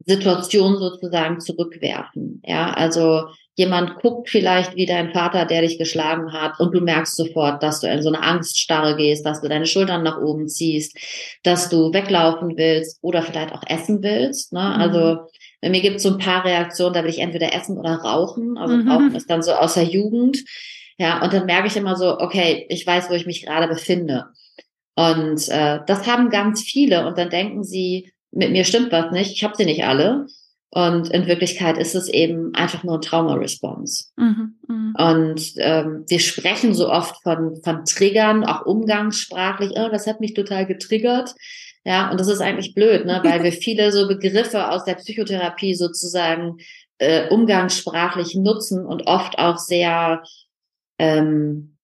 [0.04, 2.42] Situation sozusagen zurückwerfen.
[2.44, 3.28] Ja, also
[3.58, 7.80] jemand guckt vielleicht wie dein Vater, der dich geschlagen hat und du merkst sofort, dass
[7.80, 10.96] du in so eine Angststarre gehst, dass du deine Schultern nach oben ziehst,
[11.42, 14.52] dass du weglaufen willst oder vielleicht auch essen willst.
[14.52, 14.60] Ne?
[14.60, 14.80] Mhm.
[14.80, 15.16] Also
[15.60, 18.56] bei mir gibt es so ein paar Reaktionen, da will ich entweder essen oder rauchen.
[18.56, 18.88] Also mhm.
[18.88, 20.38] Rauchen ist dann so aus der Jugend.
[20.96, 24.26] Ja, und dann merke ich immer so, okay, ich weiß, wo ich mich gerade befinde.
[24.94, 29.32] Und äh, das haben ganz viele und dann denken sie, mit mir stimmt was nicht,
[29.32, 30.26] ich habe sie nicht alle.
[30.70, 34.04] Und in Wirklichkeit ist es eben einfach nur ein Trauma-Response.
[34.16, 35.10] Mhm, mh.
[35.10, 40.34] Und ähm, wir sprechen so oft von, von Triggern, auch umgangssprachlich, oh, das hat mich
[40.34, 41.34] total getriggert.
[41.84, 43.20] Ja, und das ist eigentlich blöd, ne?
[43.24, 46.58] weil wir viele so Begriffe aus der Psychotherapie sozusagen
[46.98, 50.22] äh, umgangssprachlich nutzen und oft auch sehr,
[50.98, 51.78] ähm,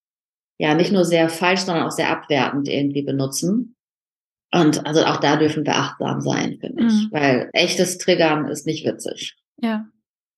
[0.59, 3.76] ja, nicht nur sehr falsch, sondern auch sehr abwertend irgendwie benutzen.
[4.55, 7.09] Und also auch da dürfen wir achtsam sein, finde ich, mhm.
[7.11, 9.37] weil echtes Triggern ist nicht witzig.
[9.57, 9.87] Ja,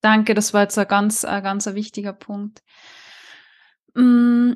[0.00, 2.62] danke, das war jetzt ein ganz, ein ganz ein wichtiger Punkt.
[3.92, 4.52] Mm,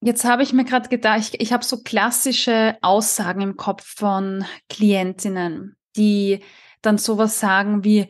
[0.00, 4.44] jetzt habe ich mir gerade gedacht, ich, ich habe so klassische Aussagen im Kopf von
[4.68, 6.42] Klientinnen, die
[6.82, 8.08] dann sowas sagen wie,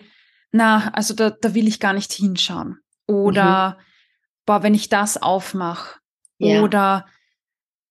[0.50, 2.78] na, also da, da will ich gar nicht hinschauen.
[3.06, 3.82] Oder, mhm.
[4.46, 6.00] boah, wenn ich das aufmache.
[6.38, 6.62] Ja.
[6.62, 7.04] Oder,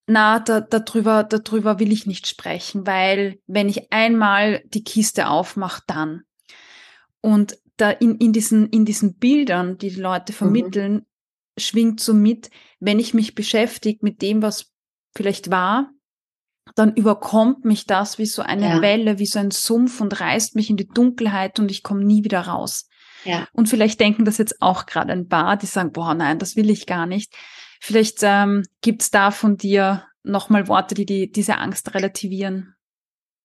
[0.08, 5.82] na, da, darüber, darüber will ich nicht sprechen, weil wenn ich einmal die Kiste aufmache,
[5.86, 6.22] dann.
[7.20, 10.36] Und da in, in, diesen, in diesen Bildern, die die Leute mhm.
[10.36, 11.04] vermitteln, mhm.
[11.58, 12.50] schwingt so mit,
[12.80, 14.72] wenn ich mich beschäftige mit dem, was
[15.14, 15.90] vielleicht war,
[16.74, 18.82] dann überkommt mich das wie so eine ja.
[18.82, 22.24] Welle, wie so ein Sumpf und reißt mich in die Dunkelheit und ich komme nie
[22.24, 22.88] wieder raus.
[23.24, 23.46] Ja.
[23.52, 26.70] Und vielleicht denken das jetzt auch gerade ein paar, die sagen, boah, nein, das will
[26.70, 27.34] ich gar nicht.
[27.80, 32.74] Vielleicht ähm, gibt es da von dir nochmal Worte, die, die diese Angst relativieren.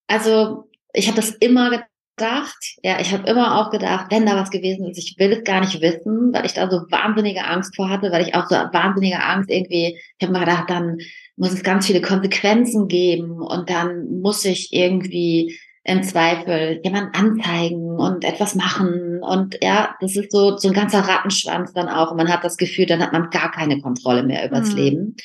[0.07, 2.75] Also ich habe das immer gedacht.
[2.83, 5.61] Ja, ich habe immer auch gedacht, wenn da was gewesen ist, ich will es gar
[5.61, 9.23] nicht wissen, weil ich da so wahnsinnige Angst vor hatte, weil ich auch so wahnsinnige
[9.23, 10.97] Angst irgendwie, ich habe mir gedacht, dann
[11.35, 17.97] muss es ganz viele Konsequenzen geben und dann muss ich irgendwie im Zweifel jemand anzeigen
[17.97, 19.21] und etwas machen.
[19.21, 22.11] Und ja, das ist so, so ein ganzer Rattenschwanz dann auch.
[22.11, 24.75] Und man hat das Gefühl, dann hat man gar keine Kontrolle mehr übers mhm.
[24.75, 25.15] Leben.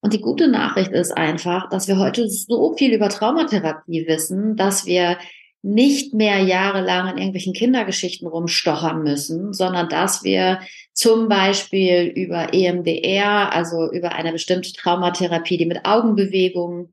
[0.00, 4.86] Und die gute Nachricht ist einfach, dass wir heute so viel über Traumatherapie wissen, dass
[4.86, 5.18] wir
[5.62, 10.60] nicht mehr jahrelang in irgendwelchen Kindergeschichten rumstochern müssen, sondern dass wir
[10.92, 16.92] zum Beispiel über EMDR, also über eine bestimmte Traumatherapie, die mit Augenbewegungen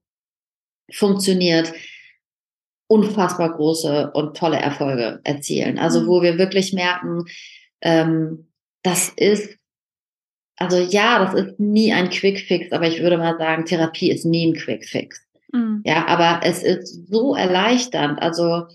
[0.92, 1.74] funktioniert,
[2.88, 5.80] unfassbar große und tolle Erfolge erzielen.
[5.80, 6.08] Also mhm.
[6.08, 7.26] wo wir wirklich merken,
[7.82, 8.48] ähm,
[8.84, 9.58] das ist,
[10.58, 14.48] also ja, das ist nie ein Quickfix, aber ich würde mal sagen, Therapie ist nie
[14.48, 15.26] ein Quickfix.
[15.52, 15.82] Mhm.
[15.86, 18.22] Ja, aber es ist so erleichternd.
[18.22, 18.68] Also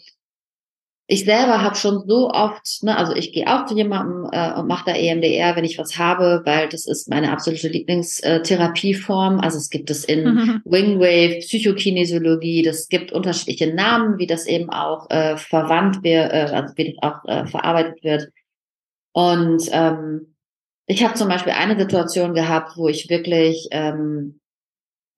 [1.12, 4.68] ich selber habe schon so oft, ne, also ich gehe auch zu jemandem äh, und
[4.68, 9.40] mache da EMDR, wenn ich was habe, weil das ist meine absolute Lieblingstherapieform.
[9.40, 10.62] Also es gibt es in mhm.
[10.64, 16.76] Wingwave, Psychokinesiologie, das gibt unterschiedliche Namen, wie das eben auch äh, verwandt wird, äh, also
[16.76, 18.28] wie das auch äh, verarbeitet wird.
[19.12, 20.36] Und ähm,
[20.86, 24.39] ich habe zum Beispiel eine Situation gehabt, wo ich wirklich ähm,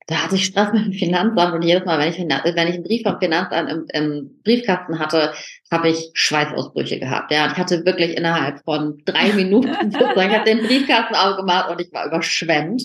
[0.07, 2.83] da hatte ich Stress mit dem Finanzamt und jedes Mal, wenn ich, wenn ich einen
[2.83, 5.33] Brief vom Finanzamt im, im Briefkasten hatte,
[5.71, 7.31] habe ich Schweißausbrüche gehabt.
[7.31, 11.81] Ja, ich hatte wirklich innerhalb von drei Minuten sozusagen, ich habe den Briefkasten aufgemacht und
[11.81, 12.83] ich war überschwemmt.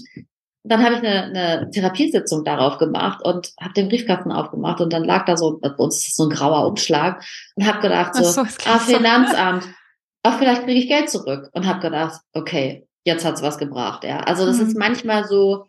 [0.64, 4.92] Und dann habe ich eine, eine Therapiesitzung darauf gemacht und habe den Briefkasten aufgemacht und
[4.92, 7.24] dann lag da so, bei uns ist so ein grauer Umschlag
[7.56, 9.64] und habe gedacht so, so ah, Finanzamt,
[10.24, 14.04] ach, vielleicht kriege ich Geld zurück und habe gedacht, okay, jetzt hat's was gebracht.
[14.04, 14.68] Ja, also das mhm.
[14.68, 15.66] ist manchmal so,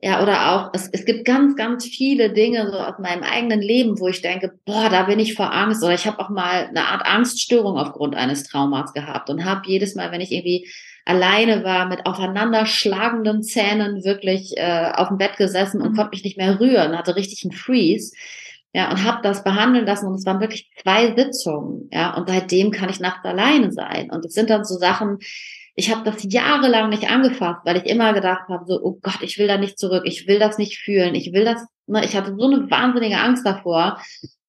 [0.00, 3.98] ja, oder auch, es, es gibt ganz, ganz viele Dinge so aus meinem eigenen Leben,
[3.98, 5.82] wo ich denke, boah, da bin ich vor Angst.
[5.82, 9.94] Oder ich habe auch mal eine Art Angststörung aufgrund eines Traumas gehabt und habe jedes
[9.94, 10.68] Mal, wenn ich irgendwie
[11.06, 15.96] alleine war, mit aufeinanderschlagenden Zähnen wirklich äh, auf dem Bett gesessen und mhm.
[15.96, 18.12] konnte mich nicht mehr rühren, hatte richtig einen Freeze.
[18.74, 21.88] Ja, und habe das behandeln lassen und es waren wirklich zwei Sitzungen.
[21.90, 24.10] Ja, und seitdem kann ich nachts alleine sein.
[24.10, 25.18] Und es sind dann so Sachen,
[25.76, 29.38] ich habe das jahrelang nicht angefasst, weil ich immer gedacht habe, so, oh Gott, ich
[29.38, 32.34] will da nicht zurück, ich will das nicht fühlen, ich will das, ne, ich hatte
[32.36, 34.00] so eine wahnsinnige Angst davor.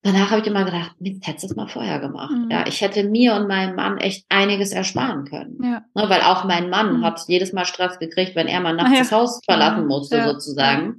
[0.03, 2.31] Danach habe ich immer gedacht, jetzt hättest du es mal vorher gemacht.
[2.31, 2.49] Mhm.
[2.49, 5.57] Ja, ich hätte mir und meinem Mann echt einiges ersparen können.
[5.61, 5.81] Ja.
[5.93, 7.03] Ne, weil auch mein Mann mhm.
[7.03, 8.99] hat jedes Mal Stress gekriegt, wenn er mal nachts ja.
[8.99, 10.27] das Haus verlassen musste, ja.
[10.29, 10.95] sozusagen.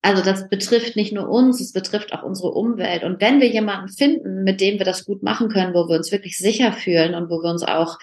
[0.00, 3.04] Also das betrifft nicht nur uns, es betrifft auch unsere Umwelt.
[3.04, 6.12] Und wenn wir jemanden finden, mit dem wir das gut machen können, wo wir uns
[6.12, 7.98] wirklich sicher fühlen und wo wir uns auch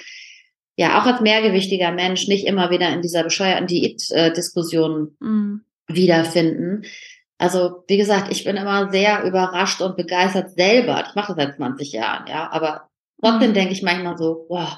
[0.75, 5.61] ja auch als mehrgewichtiger Mensch nicht immer wieder in dieser bescheuerten Diät-Diskussion mm.
[5.87, 6.83] wiederfinden.
[7.37, 11.03] Also, wie gesagt, ich bin immer sehr überrascht und begeistert selber.
[11.07, 12.89] Ich mache das seit 20 Jahren, ja, aber
[13.21, 13.53] trotzdem mm.
[13.53, 14.77] denke ich manchmal so, wow,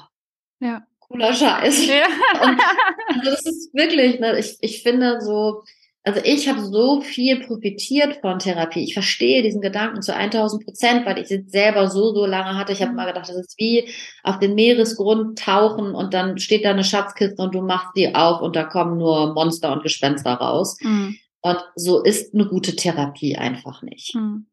[0.60, 0.82] ja.
[0.98, 1.86] cooler Scheiß.
[1.86, 2.06] Ja.
[2.42, 2.60] Und,
[3.08, 5.62] also das ist wirklich, ne, ich, ich finde so,
[6.06, 8.84] also ich habe so viel profitiert von Therapie.
[8.84, 12.72] Ich verstehe diesen Gedanken zu 1000 Prozent, weil ich es selber so, so lange hatte.
[12.72, 13.88] Ich habe mal gedacht, das ist wie
[14.22, 18.40] auf den Meeresgrund tauchen und dann steht da eine Schatzkiste und du machst die auf
[18.40, 20.76] und da kommen nur Monster und Gespenster raus.
[20.80, 21.18] Mhm.
[21.40, 24.14] Und so ist eine gute Therapie einfach nicht.
[24.14, 24.46] Mhm.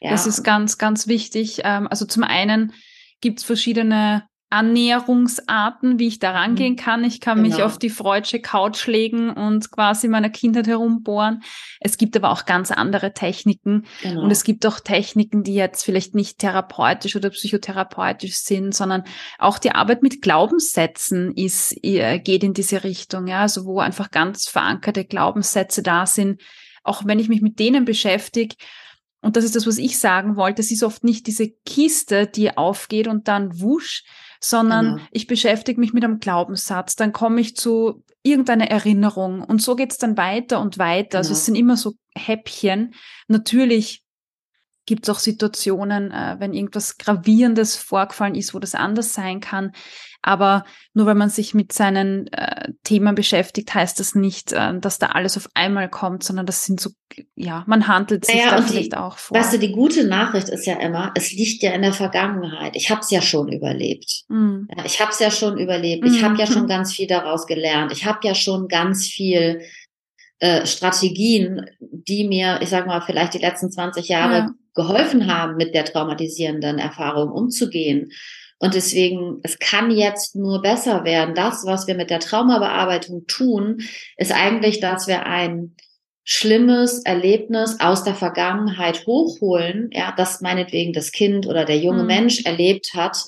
[0.00, 0.10] Ja.
[0.10, 1.60] Das ist ganz, ganz wichtig.
[1.64, 2.72] Ähm, also zum einen
[3.20, 4.24] gibt es verschiedene
[4.54, 6.76] Annäherungsarten, wie ich da rangehen mhm.
[6.76, 7.04] kann.
[7.04, 7.56] Ich kann genau.
[7.56, 11.42] mich auf die freudsche Couch legen und quasi meiner Kindheit herumbohren.
[11.80, 13.84] Es gibt aber auch ganz andere Techniken.
[14.02, 14.22] Genau.
[14.22, 19.02] Und es gibt auch Techniken, die jetzt vielleicht nicht therapeutisch oder psychotherapeutisch sind, sondern
[19.40, 23.26] auch die Arbeit mit Glaubenssätzen ist, äh, geht in diese Richtung.
[23.26, 26.40] Ja, also wo einfach ganz verankerte Glaubenssätze da sind.
[26.84, 28.54] Auch wenn ich mich mit denen beschäftige,
[29.20, 30.60] und das ist das, was ich sagen wollte.
[30.60, 34.04] Es ist oft nicht diese Kiste, die aufgeht und dann wusch,
[34.48, 35.02] sondern genau.
[35.10, 39.96] ich beschäftige mich mit einem Glaubenssatz, dann komme ich zu irgendeiner Erinnerung und so geht's
[39.96, 41.08] dann weiter und weiter.
[41.08, 41.18] Genau.
[41.18, 42.94] Also es sind immer so Häppchen.
[43.26, 44.03] Natürlich
[44.86, 49.72] gibt es auch Situationen, äh, wenn irgendwas Gravierendes vorgefallen ist, wo das anders sein kann.
[50.26, 50.64] Aber
[50.94, 55.08] nur weil man sich mit seinen äh, Themen beschäftigt, heißt das nicht, äh, dass da
[55.08, 56.90] alles auf einmal kommt, sondern das sind so,
[57.34, 59.36] ja, man handelt sich naja, da vielleicht die, auch vor.
[59.36, 62.74] Weißt du, die gute Nachricht ist ja immer, es liegt ja in der Vergangenheit.
[62.74, 64.24] Ich habe es ja schon überlebt.
[64.30, 66.06] Ja, ich habe es ja schon überlebt.
[66.06, 67.92] Ich habe ja schon ganz viel daraus gelernt.
[67.92, 69.60] Ich habe ja schon ganz viel
[70.38, 74.50] äh, Strategien, die mir, ich sage mal, vielleicht die letzten 20 Jahre ja.
[74.74, 78.10] Geholfen haben, mit der traumatisierenden Erfahrung umzugehen.
[78.58, 81.34] Und deswegen, es kann jetzt nur besser werden.
[81.34, 83.82] Das, was wir mit der Traumabearbeitung tun,
[84.16, 85.74] ist eigentlich, dass wir ein
[86.24, 92.06] schlimmes Erlebnis aus der Vergangenheit hochholen, ja, das meinetwegen das Kind oder der junge mhm.
[92.06, 93.18] Mensch erlebt hat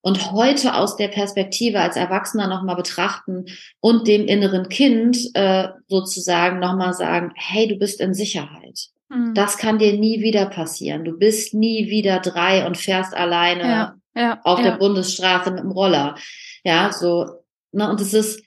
[0.00, 3.44] und heute aus der Perspektive als Erwachsener nochmal betrachten
[3.80, 8.88] und dem inneren Kind äh, sozusagen nochmal sagen, hey, du bist in Sicherheit.
[9.08, 9.34] Mhm.
[9.34, 11.04] Das kann dir nie wieder passieren.
[11.04, 14.70] Du bist nie wieder drei und fährst alleine ja ja, auf ja.
[14.70, 16.16] der Bundesstraße mit dem Roller.
[16.64, 17.26] Ja, so,
[17.72, 18.42] ne, und es ist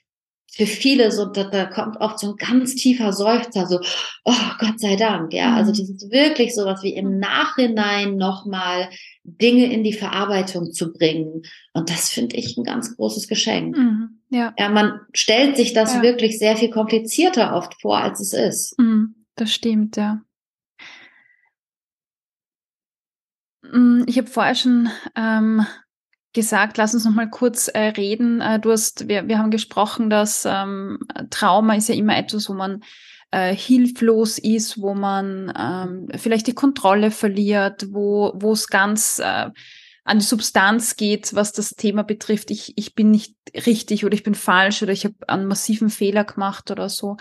[0.52, 3.80] für viele so, da, da kommt oft so ein ganz tiefer Seufzer, so,
[4.24, 5.54] oh Gott sei Dank, ja.
[5.54, 5.78] Also mhm.
[5.78, 8.90] Also das ist wirklich so was wie im Nachhinein nochmal
[9.22, 11.42] Dinge in die Verarbeitung zu bringen.
[11.72, 13.76] Und das finde ich ein ganz großes Geschenk.
[13.76, 14.20] Mhm.
[14.30, 14.52] Ja.
[14.58, 16.02] ja, man stellt sich das ja.
[16.02, 18.78] wirklich sehr viel komplizierter oft vor, als es ist.
[18.78, 19.14] Mhm.
[19.36, 20.20] Das stimmt, ja.
[23.59, 23.59] Mm,
[24.06, 25.66] ich habe vorher schon ähm,
[26.32, 28.40] gesagt, lass uns noch mal kurz äh, reden.
[28.40, 30.98] Äh, du hast, wir, wir haben gesprochen, dass ähm,
[31.30, 32.82] Trauma ist ja immer etwas, wo man
[33.30, 39.50] äh, hilflos ist, wo man ähm, vielleicht die Kontrolle verliert, wo wo es ganz äh,
[40.04, 42.50] an die Substanz geht, was das Thema betrifft.
[42.50, 46.24] Ich, ich bin nicht richtig oder ich bin falsch oder ich habe einen massiven Fehler
[46.24, 47.16] gemacht oder so.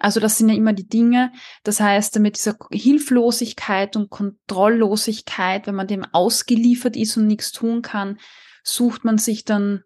[0.00, 1.30] Also das sind ja immer die Dinge.
[1.62, 7.82] Das heißt, mit dieser Hilflosigkeit und Kontrolllosigkeit, wenn man dem ausgeliefert ist und nichts tun
[7.82, 8.18] kann,
[8.64, 9.82] sucht man sich dann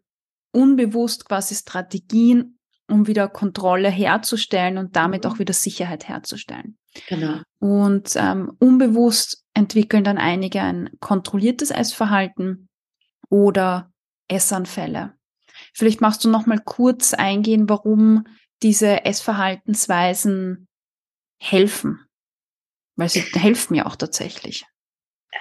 [0.53, 2.59] unbewusst quasi Strategien,
[2.89, 5.31] um wieder Kontrolle herzustellen und damit mhm.
[5.31, 6.79] auch wieder Sicherheit herzustellen.
[7.09, 7.41] Genau.
[7.59, 12.69] Und ähm, unbewusst entwickeln dann einige ein kontrolliertes Essverhalten
[13.31, 13.91] oder
[14.29, 15.15] Essanfälle.
[15.73, 18.27] Vielleicht machst du noch mal kurz eingehen, warum
[18.65, 20.67] diese Essverhaltensweisen
[21.41, 22.01] helfen.
[22.97, 24.65] Weil sie helfen ja auch tatsächlich.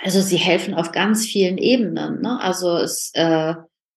[0.04, 2.22] Also sie helfen auf ganz vielen Ebenen.
[2.22, 2.40] Ne?
[2.42, 3.56] Also es äh,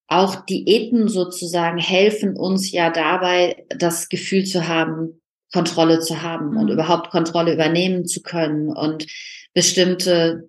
[0.09, 5.21] auch Diäten sozusagen helfen uns ja dabei, das Gefühl zu haben,
[5.53, 6.57] Kontrolle zu haben mhm.
[6.59, 9.07] und überhaupt Kontrolle übernehmen zu können und
[9.53, 10.49] bestimmte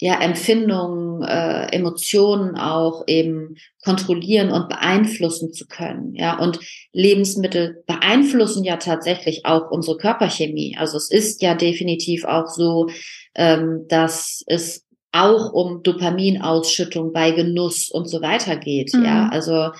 [0.00, 6.14] ja, Empfindungen, äh, Emotionen auch eben kontrollieren und beeinflussen zu können.
[6.14, 6.60] Ja, und
[6.92, 10.76] Lebensmittel beeinflussen ja tatsächlich auch unsere Körperchemie.
[10.78, 12.88] Also es ist ja definitiv auch so,
[13.34, 18.94] ähm, dass es auch um Dopaminausschüttung bei Genuss und so weiter geht.
[18.94, 19.04] Mhm.
[19.04, 19.72] Ja, also,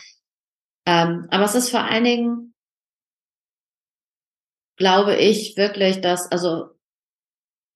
[0.84, 2.54] ähm, aber es ist vor allen Dingen,
[4.76, 6.70] glaube ich, wirklich, dass, also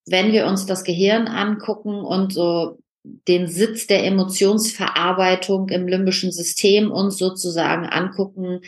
[0.05, 6.91] wenn wir uns das Gehirn angucken und so den Sitz der Emotionsverarbeitung im limbischen System
[6.91, 8.61] uns sozusagen angucken,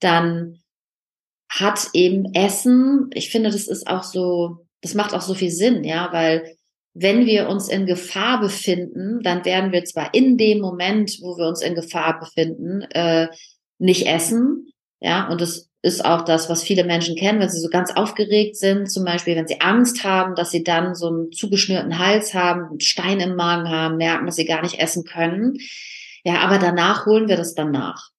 [0.00, 0.60] dann
[1.48, 5.84] hat eben Essen, ich finde, das ist auch so, das macht auch so viel Sinn,
[5.84, 6.56] ja, weil
[6.94, 11.46] wenn wir uns in Gefahr befinden, dann werden wir zwar in dem Moment, wo wir
[11.46, 13.28] uns in Gefahr befinden, äh,
[13.78, 17.68] nicht essen, ja, und das ist auch das, was viele Menschen kennen, wenn sie so
[17.68, 21.98] ganz aufgeregt sind, zum Beispiel, wenn sie Angst haben, dass sie dann so einen zugeschnürten
[21.98, 25.58] Hals haben, einen Stein im Magen haben, merken, dass sie gar nicht essen können.
[26.24, 28.10] Ja, aber danach holen wir das dann nach.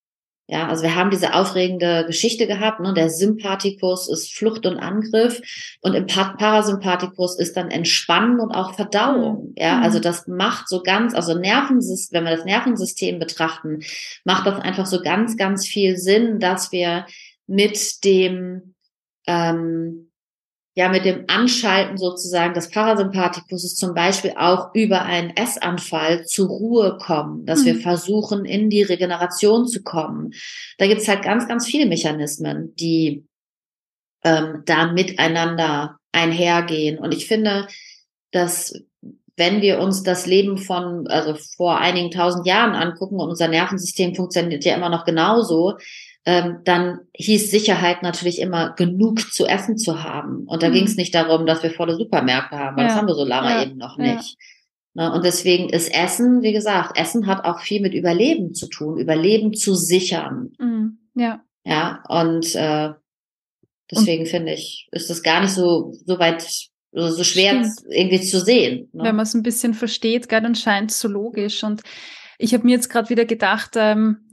[0.52, 2.80] Ja, also wir haben diese aufregende Geschichte gehabt.
[2.80, 2.96] Ne?
[2.96, 5.42] Der Sympathikus ist Flucht und Angriff
[5.82, 9.50] und im Parasympathikus ist dann Entspannen und auch Verdauung.
[9.50, 9.54] Mhm.
[9.58, 10.04] Ja, also mhm.
[10.04, 13.82] das macht so ganz, also Nervensystem, wenn wir das Nervensystem betrachten,
[14.24, 17.06] macht das einfach so ganz, ganz viel Sinn, dass wir
[17.50, 18.76] mit dem
[19.28, 20.12] ähm,
[20.76, 26.98] ja mit dem Anschalten sozusagen des Parasympathikus zum Beispiel auch über einen Essanfall zur Ruhe
[26.98, 27.66] kommen, dass mhm.
[27.66, 30.32] wir versuchen, in die Regeneration zu kommen.
[30.78, 33.26] Da gibt's halt ganz, ganz viele Mechanismen, die
[34.24, 36.98] ähm, da miteinander einhergehen.
[36.98, 37.68] Und ich finde,
[38.32, 38.74] dass
[39.36, 44.14] wenn wir uns das Leben von, also vor einigen tausend Jahren angucken und unser Nervensystem
[44.14, 45.78] funktioniert ja immer noch genauso,
[46.30, 50.44] ähm, dann hieß Sicherheit natürlich immer genug zu essen zu haben.
[50.46, 50.74] Und da mhm.
[50.74, 52.90] ging es nicht darum, dass wir volle Supermärkte haben, weil ja.
[52.90, 53.64] das haben wir so lange ja.
[53.64, 54.38] eben noch nicht.
[54.94, 55.08] Ja.
[55.10, 59.00] Ne, und deswegen ist Essen, wie gesagt, Essen hat auch viel mit Überleben zu tun,
[59.00, 60.52] Überleben zu sichern.
[60.60, 61.00] Mhm.
[61.16, 61.42] Ja.
[61.66, 62.92] Ja, und äh,
[63.90, 66.48] deswegen finde ich, ist es gar nicht so, so weit
[66.94, 67.92] also so schwer Stimmt.
[67.92, 68.90] irgendwie zu sehen.
[68.94, 69.04] Ne?
[69.04, 71.64] Wenn man es ein bisschen versteht, gell, dann scheint es so logisch.
[71.64, 71.82] Und
[72.38, 74.29] ich habe mir jetzt gerade wieder gedacht, ähm,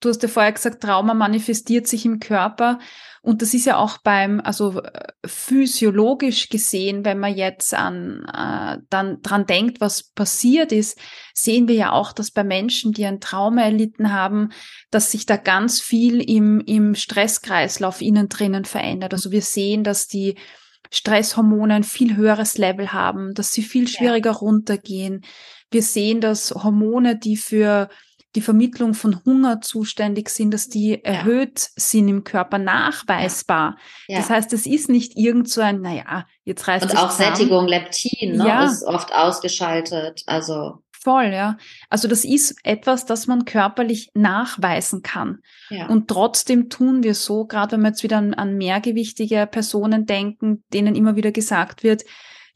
[0.00, 2.78] Du hast ja vorher gesagt, Trauma manifestiert sich im Körper.
[3.22, 8.78] Und das ist ja auch beim, also äh, physiologisch gesehen, wenn man jetzt an, äh,
[8.88, 10.98] dann dran denkt, was passiert ist,
[11.34, 14.50] sehen wir ja auch, dass bei Menschen, die ein Trauma erlitten haben,
[14.90, 19.12] dass sich da ganz viel im, im Stresskreislauf innen drinnen verändert.
[19.12, 20.36] Also wir sehen, dass die
[20.92, 24.36] Stresshormone ein viel höheres Level haben, dass sie viel schwieriger ja.
[24.36, 25.24] runtergehen.
[25.70, 27.88] Wir sehen, dass Hormone, die für
[28.36, 33.76] die Vermittlung von Hunger zuständig sind, dass die erhöht sind im Körper, nachweisbar.
[34.06, 34.18] Ja.
[34.18, 37.34] Das heißt, es ist nicht irgend so ein, naja, jetzt reißt Und auch zusammen.
[37.34, 38.64] Sättigung, Leptin, ne, ja.
[38.66, 40.82] ist oft ausgeschaltet, also.
[40.92, 41.56] Voll, ja.
[41.88, 45.38] Also das ist etwas, das man körperlich nachweisen kann.
[45.70, 45.86] Ja.
[45.86, 50.64] Und trotzdem tun wir so, gerade wenn wir jetzt wieder an, an mehrgewichtige Personen denken,
[50.72, 52.02] denen immer wieder gesagt wird,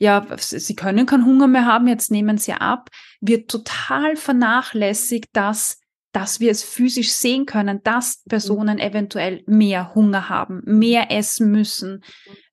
[0.01, 2.89] ja, sie können keinen Hunger mehr haben, jetzt nehmen sie ab,
[3.21, 5.79] wird total vernachlässigt, dass
[6.13, 8.83] dass wir es physisch sehen können, dass Personen mhm.
[8.83, 12.03] eventuell mehr Hunger haben, mehr essen müssen,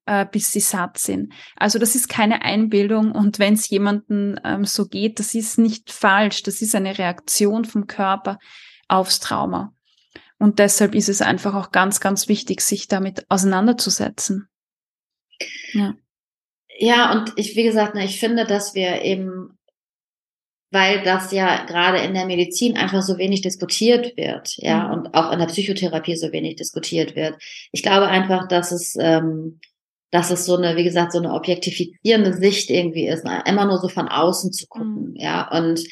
[0.05, 1.33] äh, bis sie satt sind.
[1.55, 5.91] Also das ist keine Einbildung und wenn es jemandem ähm, so geht, das ist nicht
[5.91, 8.37] falsch, das ist eine Reaktion vom Körper
[8.87, 9.73] aufs Trauma.
[10.37, 14.47] Und deshalb ist es einfach auch ganz, ganz wichtig, sich damit auseinanderzusetzen.
[15.73, 15.95] Ja.
[16.79, 19.57] Ja, und ich, wie gesagt, ne, ich finde, dass wir eben,
[20.71, 24.93] weil das ja gerade in der Medizin einfach so wenig diskutiert wird, ja, mhm.
[24.93, 27.35] und auch in der Psychotherapie so wenig diskutiert wird.
[27.71, 29.59] Ich glaube einfach, dass es ähm,
[30.11, 33.43] dass es so eine, wie gesagt, so eine objektifizierende Sicht irgendwie ist, ne?
[33.45, 35.15] immer nur so von außen zu gucken, mhm.
[35.15, 35.83] ja, und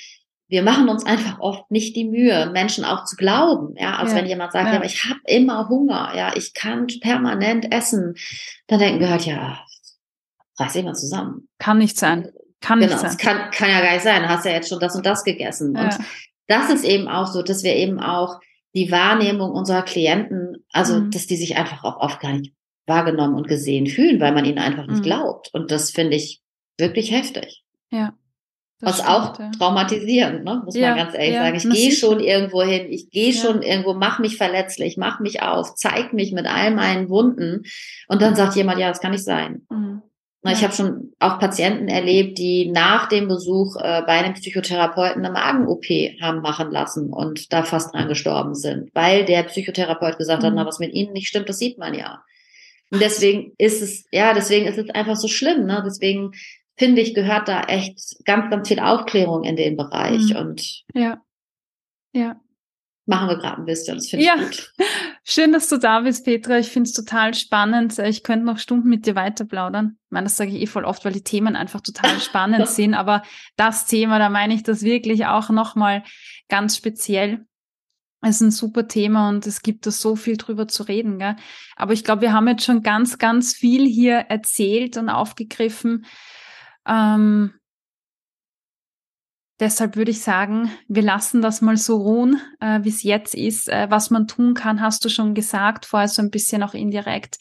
[0.47, 4.17] wir machen uns einfach oft nicht die Mühe, Menschen auch zu glauben, ja, als ja.
[4.17, 8.15] wenn jemand sagt, ja, aber ich habe immer Hunger, ja, ich kann permanent essen,
[8.67, 9.64] dann denken wir halt, ja,
[10.60, 11.47] reiß dich mal zusammen.
[11.60, 12.32] Kann nicht sein.
[12.62, 13.18] Kann genau, nicht sein.
[13.18, 14.24] Kann, kann ja gar nicht sein.
[14.24, 15.76] Du hast ja jetzt schon das und das gegessen.
[15.76, 15.84] Ja.
[15.84, 15.97] Und
[16.47, 18.39] das ist eben auch so, dass wir eben auch
[18.74, 21.12] die Wahrnehmung unserer Klienten, also mhm.
[21.12, 22.53] dass die sich einfach auch oft gar nicht
[22.86, 25.03] wahrgenommen und gesehen fühlen, weil man ihnen einfach nicht mhm.
[25.03, 25.49] glaubt.
[25.53, 26.41] Und das finde ich
[26.78, 27.64] wirklich heftig.
[27.91, 28.14] Ja.
[28.82, 29.51] Was stimmt, auch ja.
[29.51, 30.62] traumatisierend, ne?
[30.66, 31.56] muss ja, man ganz ehrlich ja, sagen.
[31.56, 35.76] Ich gehe schon irgendwo hin, ich gehe schon irgendwo, mach mich verletzlich, mach mich auf,
[35.76, 37.64] zeig mich mit all meinen Wunden.
[38.10, 39.66] Und dann sagt jemand, ja, das kann nicht sein.
[39.70, 40.01] Mhm.
[40.52, 45.34] Ich habe schon auch Patienten erlebt, die nach dem Besuch äh, bei einem Psychotherapeuten eine
[45.34, 45.86] Magen-OP
[46.22, 50.48] haben machen lassen und da fast dran gestorben sind, weil der Psychotherapeut gesagt mhm.
[50.48, 52.24] hat, na, was mit ihnen nicht stimmt, das sieht man ja.
[52.91, 55.82] Und deswegen ist es, ja, deswegen ist es einfach so schlimm, ne?
[55.86, 56.32] Deswegen
[56.78, 60.36] finde ich, gehört da echt ganz, ganz viel Aufklärung in den Bereich mhm.
[60.36, 61.22] und ja.
[62.14, 62.39] Ja
[63.06, 63.98] machen wir gerade ein bisschen.
[63.98, 64.36] Das finde ich ja.
[64.36, 64.74] gut.
[65.28, 66.59] Schön, dass du da bist, Petra.
[66.59, 67.97] Ich finde es total spannend.
[67.97, 69.97] Ich könnte noch Stunden mit dir weiter plaudern.
[70.05, 72.93] Ich meine, das sage ich eh voll oft, weil die Themen einfach total spannend sind.
[72.93, 73.23] Aber
[73.55, 76.03] das Thema, da meine ich das wirklich auch nochmal
[76.47, 77.43] ganz speziell.
[78.21, 81.17] Es ist ein super Thema und es gibt da so viel drüber zu reden.
[81.17, 81.36] Gell?
[81.76, 86.05] Aber ich glaube, wir haben jetzt schon ganz, ganz viel hier erzählt und aufgegriffen.
[86.88, 87.51] Ähm,
[89.60, 93.70] Deshalb würde ich sagen, wir lassen das mal so ruhen, äh, wie es jetzt ist.
[93.70, 97.38] Äh, was man tun kann, hast du schon gesagt, vorher so ein bisschen auch indirekt.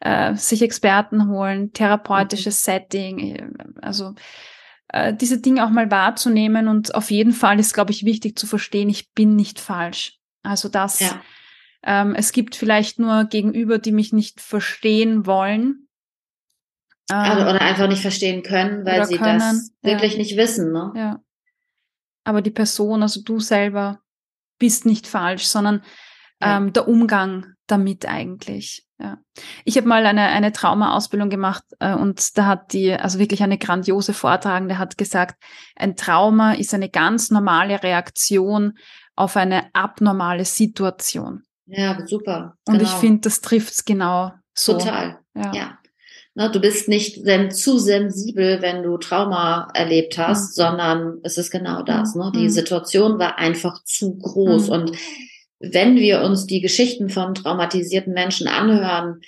[0.00, 2.72] Äh, sich Experten holen, therapeutisches mhm.
[2.72, 3.48] Setting, äh,
[3.82, 4.14] also
[4.88, 8.46] äh, diese Dinge auch mal wahrzunehmen und auf jeden Fall ist, glaube ich, wichtig zu
[8.46, 10.18] verstehen, ich bin nicht falsch.
[10.42, 11.22] Also das, ja.
[11.84, 15.86] ähm, es gibt vielleicht nur Gegenüber, die mich nicht verstehen wollen.
[17.08, 20.18] Also, oder einfach nicht verstehen können, weil sie können, das wirklich ja.
[20.18, 20.72] nicht wissen.
[20.72, 20.92] Ne?
[20.96, 21.20] Ja
[22.24, 24.00] aber die Person, also du selber,
[24.58, 25.82] bist nicht falsch, sondern
[26.40, 26.56] ja.
[26.56, 28.86] ähm, der Umgang damit eigentlich.
[28.98, 29.18] Ja.
[29.64, 33.58] Ich habe mal eine, eine Trauma-Ausbildung gemacht äh, und da hat die, also wirklich eine
[33.58, 35.42] grandiose Vortragende hat gesagt,
[35.74, 38.78] ein Trauma ist eine ganz normale Reaktion
[39.16, 41.42] auf eine abnormale Situation.
[41.66, 42.54] Ja, super.
[42.66, 43.00] Und ich genau.
[43.00, 44.74] finde, das trifft's genau so.
[44.74, 45.18] Total.
[45.34, 45.52] ja.
[45.52, 45.78] ja.
[46.34, 47.24] Ne, du bist nicht
[47.54, 50.62] zu sensibel, wenn du Trauma erlebt hast, mhm.
[50.62, 52.14] sondern es ist genau das.
[52.14, 52.32] Ne?
[52.34, 52.50] Die mhm.
[52.50, 54.68] Situation war einfach zu groß.
[54.68, 54.72] Mhm.
[54.72, 54.92] Und
[55.60, 59.20] wenn wir uns die Geschichten von traumatisierten Menschen anhören,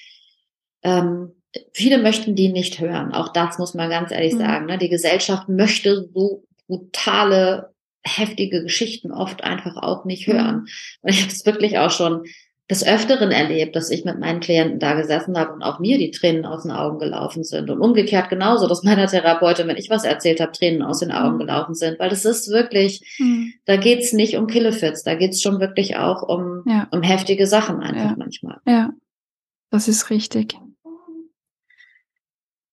[0.82, 1.32] ähm,
[1.72, 3.12] viele möchten die nicht hören.
[3.12, 4.38] Auch das muss man ganz ehrlich mhm.
[4.38, 4.66] sagen.
[4.66, 4.78] Ne?
[4.78, 10.56] Die Gesellschaft möchte so brutale, heftige Geschichten oft einfach auch nicht hören.
[10.56, 10.68] Mhm.
[11.02, 12.24] Und ich habe es wirklich auch schon
[12.70, 16.10] des Öfteren erlebt, dass ich mit meinen Klienten da gesessen habe und auch mir die
[16.10, 17.68] Tränen aus den Augen gelaufen sind.
[17.68, 21.34] Und umgekehrt genauso, dass meiner Therapeutin, wenn ich was erzählt habe, Tränen aus den Augen
[21.34, 21.40] mhm.
[21.40, 21.98] gelaufen sind.
[21.98, 23.52] Weil das ist wirklich, mhm.
[23.66, 26.88] da geht's nicht um Killefits, da geht's schon wirklich auch um, ja.
[26.90, 28.14] um heftige Sachen einfach ja.
[28.16, 28.60] manchmal.
[28.66, 28.90] Ja,
[29.70, 30.56] das ist richtig.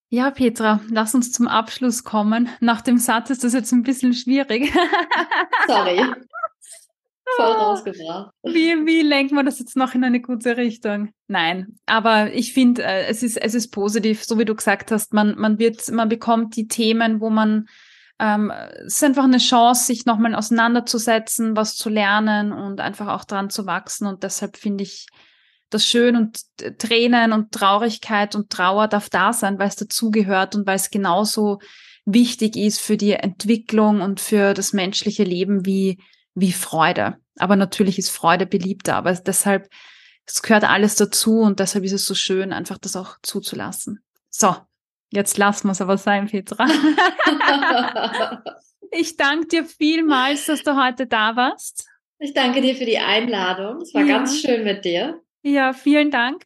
[0.08, 2.48] Ja, Petra, lass uns zum Abschluss kommen.
[2.60, 4.72] Nach dem Satz ist das jetzt ein bisschen schwierig.
[5.66, 6.00] Sorry.
[7.36, 7.62] Voll ah.
[7.62, 8.30] rausgebracht.
[8.42, 11.10] Wie, wie lenkt man das jetzt noch in eine gute Richtung?
[11.28, 15.12] Nein, aber ich finde, äh, es ist, es ist positiv, so wie du gesagt hast,
[15.12, 17.68] man, man wird, man bekommt die Themen, wo man,
[18.18, 18.52] ähm,
[18.86, 23.50] es ist einfach eine Chance, sich nochmal auseinanderzusetzen, was zu lernen und einfach auch dran
[23.50, 25.06] zu wachsen und deshalb finde ich
[25.70, 26.40] das schön und
[26.78, 31.60] Tränen und Traurigkeit und Trauer darf da sein, weil es dazugehört und weil es genauso
[32.04, 35.98] wichtig ist für die Entwicklung und für das menschliche Leben wie
[36.34, 37.16] wie Freude.
[37.38, 39.68] Aber natürlich ist Freude beliebter, aber deshalb,
[40.26, 44.02] es gehört alles dazu und deshalb ist es so schön, einfach das auch zuzulassen.
[44.28, 44.54] So,
[45.10, 46.66] jetzt lassen wir es aber sein, Petra.
[48.90, 51.88] ich danke dir vielmals, dass du heute da warst.
[52.18, 53.82] Ich danke dir für die Einladung.
[53.82, 54.18] Es war ja.
[54.18, 55.20] ganz schön mit dir.
[55.42, 56.44] Ja, vielen Dank.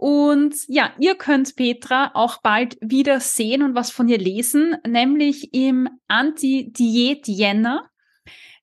[0.00, 5.52] Und ja, ihr könnt Petra auch bald wieder sehen und was von ihr lesen, nämlich
[5.52, 7.89] im Anti-Diät-Jänner.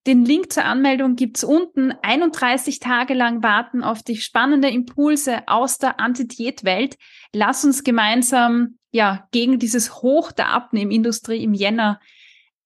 [0.07, 1.91] Den Link zur Anmeldung gibt's unten.
[2.01, 6.95] 31 Tage lang warten auf dich spannende Impulse aus der Anti-Diät-Welt.
[7.33, 11.99] Lass uns gemeinsam ja gegen dieses Hoch der Abnehmindustrie im Jänner